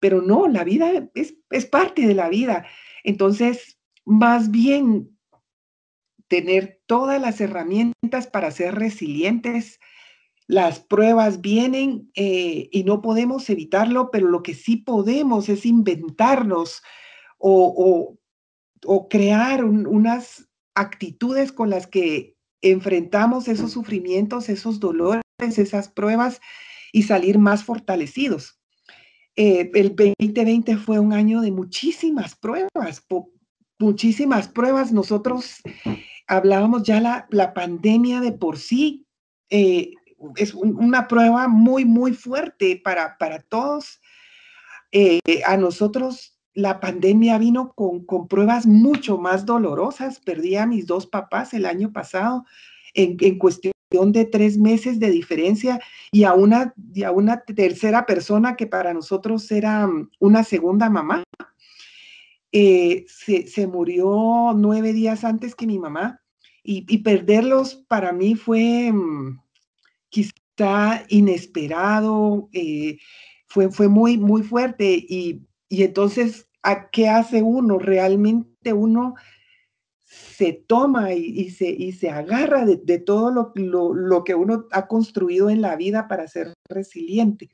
pero 0.00 0.22
no, 0.22 0.48
la 0.48 0.64
vida 0.64 1.10
es, 1.14 1.36
es 1.50 1.66
parte 1.66 2.06
de 2.06 2.14
la 2.14 2.28
vida. 2.28 2.66
Entonces, 3.04 3.78
más 4.04 4.50
bien 4.50 5.17
tener 6.28 6.80
todas 6.86 7.20
las 7.20 7.40
herramientas 7.40 8.26
para 8.26 8.50
ser 8.50 8.74
resilientes, 8.74 9.80
las 10.48 10.80
pruebas 10.80 11.42
vienen 11.42 12.10
eh, 12.14 12.68
y 12.72 12.84
no 12.84 13.02
podemos 13.02 13.48
evitarlo, 13.50 14.10
pero 14.10 14.28
lo 14.28 14.42
que 14.42 14.54
sí 14.54 14.76
podemos 14.76 15.48
es 15.50 15.66
inventarnos 15.66 16.82
o, 17.36 18.18
crear 19.10 19.64
unas 19.64 20.48
actitudes 20.74 21.52
con 21.52 21.68
las 21.68 21.86
que 21.86 22.36
enfrentamos 22.62 23.48
esos 23.48 23.72
sufrimientos, 23.72 24.48
esos 24.48 24.80
dolores, 24.80 25.22
esas 25.38 25.88
pruebas 25.88 26.40
y 26.92 27.02
salir 27.02 27.38
más 27.38 27.64
fortalecidos. 27.64 28.58
Eh, 29.36 29.70
el 29.74 29.94
2020 29.94 30.76
fue 30.78 30.98
un 30.98 31.12
año 31.12 31.42
de 31.42 31.50
muchísimas 31.50 32.34
pruebas, 32.36 33.04
muchísimas 33.78 34.48
pruebas. 34.48 34.92
Nosotros 34.92 35.60
hablábamos 36.28 36.84
ya 36.84 37.00
la, 37.00 37.26
la 37.30 37.54
pandemia 37.54 38.20
de 38.20 38.32
por 38.32 38.58
sí 38.58 39.06
eh, 39.50 39.92
es 40.36 40.54
una 40.54 41.08
prueba 41.08 41.48
muy, 41.48 41.84
muy 41.84 42.12
fuerte 42.12 42.80
para, 42.82 43.16
para 43.18 43.40
todos. 43.40 44.00
Eh, 44.92 45.20
a 45.46 45.56
nosotros 45.56 46.38
la 46.54 46.80
pandemia 46.80 47.38
vino 47.38 47.72
con, 47.74 48.04
con, 48.04 48.26
pruebas 48.26 48.66
mucho 48.66 49.16
más 49.18 49.46
dolorosas. 49.46 50.20
Perdí 50.20 50.56
a 50.56 50.66
mis 50.66 50.86
dos 50.86 51.06
papás 51.06 51.54
el 51.54 51.66
año 51.66 51.92
pasado 51.92 52.44
en, 52.94 53.16
en 53.20 53.38
cuestión 53.38 53.72
de 53.90 54.24
tres 54.24 54.58
meses 54.58 54.98
de 54.98 55.10
diferencia 55.10 55.80
y 56.12 56.24
a, 56.24 56.34
una, 56.34 56.74
y 56.92 57.04
a 57.04 57.12
una 57.12 57.40
tercera 57.42 58.04
persona 58.06 58.56
que 58.56 58.66
para 58.66 58.92
nosotros 58.92 59.50
era 59.50 59.86
mm, 59.86 60.10
una 60.18 60.44
segunda 60.44 60.90
mamá. 60.90 61.22
Eh, 62.52 63.04
se, 63.08 63.66
murió 63.66 64.52
nueve 64.56 64.92
días 64.92 65.24
antes 65.24 65.54
que 65.54 65.66
mi 65.66 65.78
mamá 65.78 66.20
y, 66.62 66.98
perderlos 66.98 67.76
para 67.88 68.12
mí 68.12 68.34
fue 68.34 68.90
mm, 68.92 69.40
quizá 70.10 71.04
inesperado, 71.08 72.48
eh, 72.52 72.98
fue, 73.46 73.70
fue 73.70 73.88
muy, 73.88 74.18
muy 74.18 74.42
fuerte 74.42 74.92
y, 75.08 75.42
entonces, 75.70 76.48
¿a 76.62 76.90
qué 76.90 77.08
hace 77.08 77.42
uno? 77.42 77.78
Realmente 77.78 78.72
uno 78.72 79.14
se 80.04 80.52
toma 80.52 81.12
y, 81.12 81.50
se, 81.50 81.68
y 81.68 81.92
se, 81.92 82.10
agarra 82.10 82.64
de, 82.64 82.98
todo 82.98 83.30
lo, 83.30 83.52
lo, 83.94 84.24
que 84.24 84.34
uno 84.34 84.66
ha 84.72 84.86
construido 84.86 85.50
en 85.50 85.60
la 85.60 85.76
vida 85.76 86.08
para 86.08 86.26
ser 86.28 86.54
resiliente. 86.68 87.50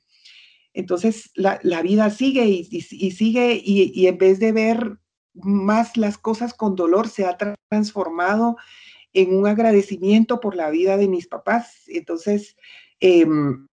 Entonces, 0.75 1.31
la, 1.35 1.59
vida 1.83 2.11
sigue 2.11 2.47
y, 2.47 2.81
sigue 2.83 3.63
y, 3.65 4.07
en 4.07 4.19
vez 4.19 4.39
de 4.39 4.53
ver 4.53 4.99
más 5.33 5.97
las 5.97 6.19
cosas 6.19 6.53
con 6.53 6.75
dolor, 6.77 7.09
se 7.09 7.25
ha 7.25 7.39
transformado 7.71 8.57
en 9.13 9.37
un 9.37 9.47
agradecimiento 9.47 10.41
por 10.41 10.57
la 10.57 10.71
vida 10.71 10.97
de 10.97 11.09
mis 11.09 11.29
papás. 11.29 11.85
Entonces, 11.87 12.57
em, 13.01 13.67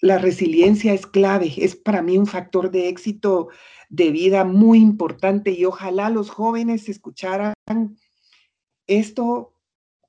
la 0.00 0.18
resiliencia 0.18 0.94
es 0.94 1.06
clave, 1.06 1.52
es 1.56 1.74
para 1.76 2.02
mí 2.02 2.16
un 2.18 2.26
factor 2.26 2.70
de 2.70 2.88
éxito 2.88 3.48
de 3.88 4.10
vida 4.10 4.44
muy 4.44 4.78
importante 4.78 5.50
y 5.50 5.64
ojalá 5.64 6.10
los 6.10 6.30
jóvenes 6.30 6.88
escucharan 6.88 7.54
esto 8.86 9.54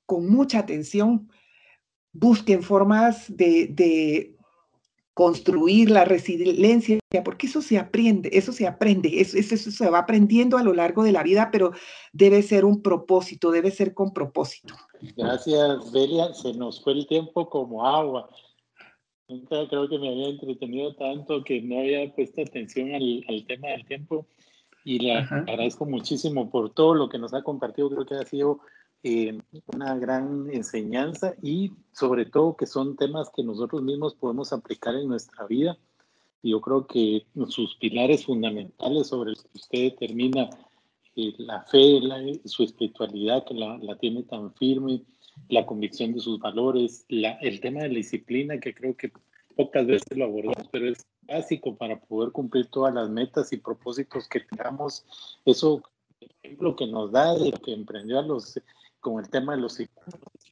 con 0.06 0.28
mucha 0.28 0.60
atención, 0.60 1.30
busquen 2.12 2.62
formas 2.62 3.24
de, 3.34 4.35
construir 5.16 5.90
la 5.90 6.04
resiliencia, 6.04 7.00
porque 7.24 7.46
eso 7.46 7.62
se 7.62 7.78
aprende, 7.78 8.28
eso 8.34 8.52
se 8.52 8.66
aprende, 8.66 9.18
eso, 9.18 9.38
eso, 9.38 9.70
se 9.70 9.88
va 9.88 10.00
aprendiendo 10.00 10.58
a 10.58 10.62
lo 10.62 10.74
largo 10.74 11.04
de 11.04 11.12
la 11.12 11.22
vida, 11.22 11.48
pero 11.50 11.72
debe 12.12 12.42
ser 12.42 12.66
un 12.66 12.82
propósito, 12.82 13.50
debe 13.50 13.70
ser 13.70 13.94
con 13.94 14.12
propósito. 14.12 14.74
Gracias, 15.16 15.90
Belia. 15.90 16.34
Se 16.34 16.52
nos 16.52 16.84
fue 16.84 16.92
el 16.92 17.06
tiempo 17.06 17.48
como 17.48 17.86
agua. 17.86 18.28
Nunca 19.26 19.66
creo 19.70 19.88
que 19.88 19.98
me 19.98 20.10
había 20.10 20.28
entretenido 20.28 20.94
tanto 20.96 21.42
que 21.42 21.62
no 21.62 21.78
había 21.78 22.14
puesto 22.14 22.42
atención 22.42 22.94
al, 22.94 23.24
al 23.26 23.46
tema 23.46 23.68
del 23.68 23.86
tiempo 23.86 24.26
y 24.84 24.98
le 24.98 25.14
agradezco 25.14 25.86
muchísimo 25.86 26.50
por 26.50 26.74
todo 26.74 26.94
lo 26.94 27.08
que 27.08 27.16
nos 27.16 27.32
ha 27.32 27.42
compartido. 27.42 27.88
Creo 27.88 28.04
que 28.04 28.16
ha 28.16 28.26
sido 28.26 28.60
eh, 29.02 29.38
una 29.66 29.96
gran 29.96 30.50
enseñanza 30.50 31.34
y 31.42 31.72
sobre 31.92 32.26
todo 32.26 32.56
que 32.56 32.66
son 32.66 32.96
temas 32.96 33.30
que 33.34 33.42
nosotros 33.42 33.82
mismos 33.82 34.14
podemos 34.14 34.52
aplicar 34.52 34.94
en 34.94 35.08
nuestra 35.08 35.46
vida. 35.46 35.78
Yo 36.42 36.60
creo 36.60 36.86
que 36.86 37.26
sus 37.48 37.76
pilares 37.76 38.24
fundamentales 38.24 39.08
sobre 39.08 39.30
los 39.30 39.42
que 39.42 39.58
usted 39.58 39.78
determina 39.90 40.50
eh, 41.16 41.34
la 41.38 41.62
fe, 41.62 42.00
su 42.44 42.62
espiritualidad 42.64 43.44
que 43.46 43.54
la, 43.54 43.78
la, 43.78 43.96
tiene 43.96 44.22
tan 44.22 44.52
firme, 44.54 45.02
la 45.48 45.66
convicción 45.66 46.12
de 46.12 46.20
sus 46.20 46.38
valores, 46.38 47.04
la, 47.08 47.32
el 47.40 47.60
tema 47.60 47.80
de 47.80 47.88
la 47.88 47.94
disciplina 47.94 48.58
que 48.58 48.74
creo 48.74 48.96
que 48.96 49.12
pocas 49.56 49.86
veces 49.86 50.16
lo 50.16 50.26
abordamos, 50.26 50.68
pero 50.70 50.88
es 50.88 51.06
básico 51.22 51.74
para 51.74 51.98
poder 51.98 52.30
cumplir 52.32 52.66
todas 52.66 52.94
las 52.94 53.08
metas 53.08 53.52
y 53.52 53.56
propósitos 53.56 54.28
que 54.28 54.40
tengamos. 54.40 55.04
Eso, 55.44 55.82
el 56.20 56.30
ejemplo 56.42 56.76
que 56.76 56.86
nos 56.86 57.10
da 57.10 57.34
de 57.34 57.52
que 57.52 57.72
emprendió 57.72 58.18
a 58.18 58.22
los, 58.22 58.60
con 59.06 59.22
el 59.22 59.30
tema 59.30 59.54
de 59.54 59.62
los 59.62 59.78
es 59.78 59.88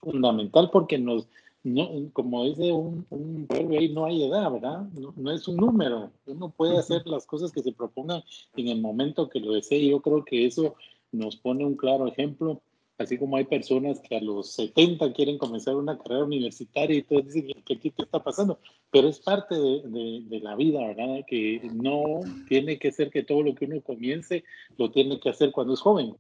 fundamental 0.00 0.70
porque 0.72 0.96
nos, 0.96 1.26
no, 1.64 1.90
como 2.12 2.44
dice 2.44 2.70
un, 2.72 3.04
un 3.10 3.48
ahí, 3.50 3.88
no 3.88 4.04
hay 4.04 4.22
edad, 4.22 4.48
¿verdad? 4.52 4.86
No, 4.92 5.12
no, 5.16 5.32
es 5.32 5.48
un 5.48 5.56
número. 5.56 6.12
Uno 6.26 6.50
puede 6.50 6.78
hacer 6.78 7.04
las 7.06 7.26
cosas 7.26 7.50
que 7.50 7.62
se 7.62 7.72
propongan 7.72 8.22
en 8.56 8.68
el 8.68 8.80
momento 8.80 9.28
que 9.28 9.40
lo 9.40 9.54
desee. 9.54 9.88
Yo 9.88 10.00
creo 10.00 10.24
que 10.24 10.46
eso 10.46 10.76
nos 11.10 11.34
pone 11.34 11.64
un 11.66 11.76
claro 11.76 12.06
ejemplo 12.06 12.62
Así 12.96 13.18
como 13.18 13.36
hay 13.36 13.44
personas 13.44 14.00
que 14.00 14.16
a 14.16 14.20
los 14.20 14.52
70 14.52 15.12
quieren 15.14 15.36
comenzar 15.36 15.74
una 15.74 15.98
carrera 15.98 16.24
universitaria 16.24 16.96
y 16.96 17.02
todos 17.02 17.24
dicen, 17.24 17.60
¿qué, 17.66 17.78
qué 17.78 17.92
está 17.96 18.22
pasando? 18.22 18.60
Pero 18.92 19.08
es 19.08 19.18
parte 19.18 19.56
de, 19.56 20.22
de, 20.28 20.40
la 20.40 20.54
vida, 20.54 20.78
¿verdad? 20.86 21.24
Que 21.26 21.60
no 21.74 22.20
tiene 22.48 22.78
que 22.78 22.92
ser 22.92 23.10
que 23.10 23.24
todo 23.24 23.42
lo 23.42 23.56
que 23.56 23.64
uno 23.64 23.80
comience 23.80 24.44
lo 24.78 24.92
tiene 24.92 25.18
que 25.18 25.28
hacer 25.28 25.50
cuando 25.50 25.74
es 25.74 25.80
joven. 25.80 26.14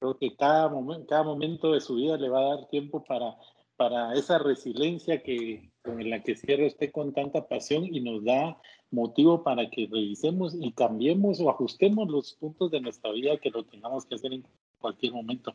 Creo 0.00 0.16
que 0.16 0.34
cada, 0.34 0.70
momento, 0.70 1.06
cada 1.06 1.22
momento 1.22 1.72
de 1.72 1.80
su 1.82 1.96
vida 1.96 2.16
le 2.16 2.30
va 2.30 2.40
a 2.40 2.56
dar 2.56 2.68
tiempo 2.68 3.04
para, 3.04 3.36
para 3.76 4.14
esa 4.14 4.38
resiliencia 4.38 5.22
que, 5.22 5.70
con 5.82 6.08
la 6.08 6.22
que 6.22 6.36
cierra 6.36 6.66
usted 6.66 6.90
con 6.90 7.12
tanta 7.12 7.46
pasión 7.46 7.84
y 7.84 8.00
nos 8.00 8.24
da 8.24 8.56
motivo 8.90 9.42
para 9.42 9.68
que 9.68 9.88
revisemos 9.92 10.56
y 10.58 10.72
cambiemos 10.72 11.38
o 11.40 11.50
ajustemos 11.50 12.08
los 12.10 12.32
puntos 12.32 12.70
de 12.70 12.80
nuestra 12.80 13.12
vida 13.12 13.36
que 13.36 13.50
lo 13.50 13.62
tengamos 13.64 14.06
que 14.06 14.14
hacer 14.14 14.32
en 14.32 14.44
cualquier 14.78 15.12
momento. 15.12 15.52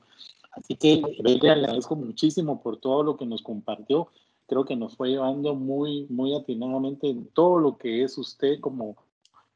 Así 0.51 0.75
que 0.75 1.01
le 1.23 1.49
agradezco 1.49 1.95
muchísimo 1.95 2.61
por 2.61 2.77
todo 2.77 3.01
lo 3.01 3.17
que 3.17 3.25
nos 3.25 3.41
compartió. 3.41 4.09
Creo 4.45 4.63
que 4.63 4.75
nos 4.75 4.95
fue 4.95 5.09
llevando 5.09 5.55
muy, 5.55 6.05
muy 6.09 6.35
atinadamente 6.35 7.09
en 7.09 7.25
todo 7.29 7.57
lo 7.57 7.79
que 7.79 8.03
es 8.03 8.15
usted 8.19 8.59
como, 8.59 8.95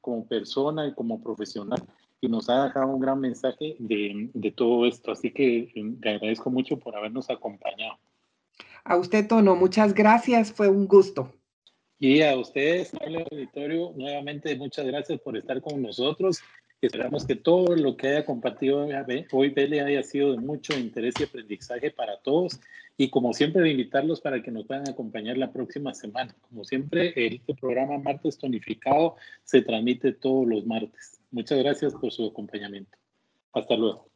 como 0.02 0.26
persona 0.26 0.88
y 0.88 0.94
como 0.94 1.22
profesional. 1.22 1.80
Y 2.22 2.28
nos 2.28 2.50
ha 2.50 2.66
dejado 2.66 2.88
un 2.88 3.00
gran 3.00 3.20
mensaje 3.20 3.76
de, 3.80 4.30
de 4.34 4.52
todo 4.52 4.86
esto. 4.86 5.12
Así 5.12 5.32
que 5.32 5.72
le 5.74 6.10
agradezco 6.10 6.50
mucho 6.50 6.78
por 6.78 6.96
habernos 6.96 7.30
acompañado. 7.30 7.98
A 8.84 8.98
usted, 8.98 9.28
Tono, 9.28 9.56
muchas 9.56 9.94
gracias. 9.94 10.52
Fue 10.52 10.68
un 10.68 10.88
gusto. 10.88 11.34
Y 12.00 12.22
a 12.22 12.38
ustedes, 12.38 12.94
el 13.02 13.18
auditorio, 13.18 13.92
nuevamente 13.96 14.56
muchas 14.56 14.86
gracias 14.86 15.20
por 15.20 15.36
estar 15.36 15.62
con 15.62 15.82
nosotros. 15.82 16.40
Esperamos 16.82 17.26
que 17.26 17.36
todo 17.36 17.76
lo 17.76 17.98
que 17.98 18.08
haya 18.08 18.26
compartido 18.26 18.88
hoy 19.34 19.50
Bele 19.50 19.82
haya 19.82 20.02
sido 20.02 20.32
de 20.32 20.38
mucho 20.38 20.80
interés 20.80 21.16
y 21.20 21.24
aprendizaje 21.24 21.92
para 21.92 22.18
todos. 22.22 22.62
Y 22.96 23.10
como 23.10 23.34
siempre, 23.34 23.70
invitarlos 23.70 24.22
para 24.22 24.42
que 24.42 24.50
nos 24.50 24.66
puedan 24.66 24.88
acompañar 24.88 25.38
la 25.38 25.52
próxima 25.52 25.94
semana. 25.94 26.34
Como 26.48 26.64
siempre, 26.64 27.14
este 27.16 27.54
programa 27.54 27.98
Martes 27.98 28.38
Tonificado 28.38 29.18
se 29.44 29.62
transmite 29.62 30.14
todos 30.14 30.48
los 30.48 30.66
martes. 30.66 31.19
Muchas 31.32 31.60
gracias 31.60 31.94
por 31.94 32.12
su 32.12 32.28
acompañamiento. 32.28 32.98
Hasta 33.54 33.76
luego. 33.76 34.10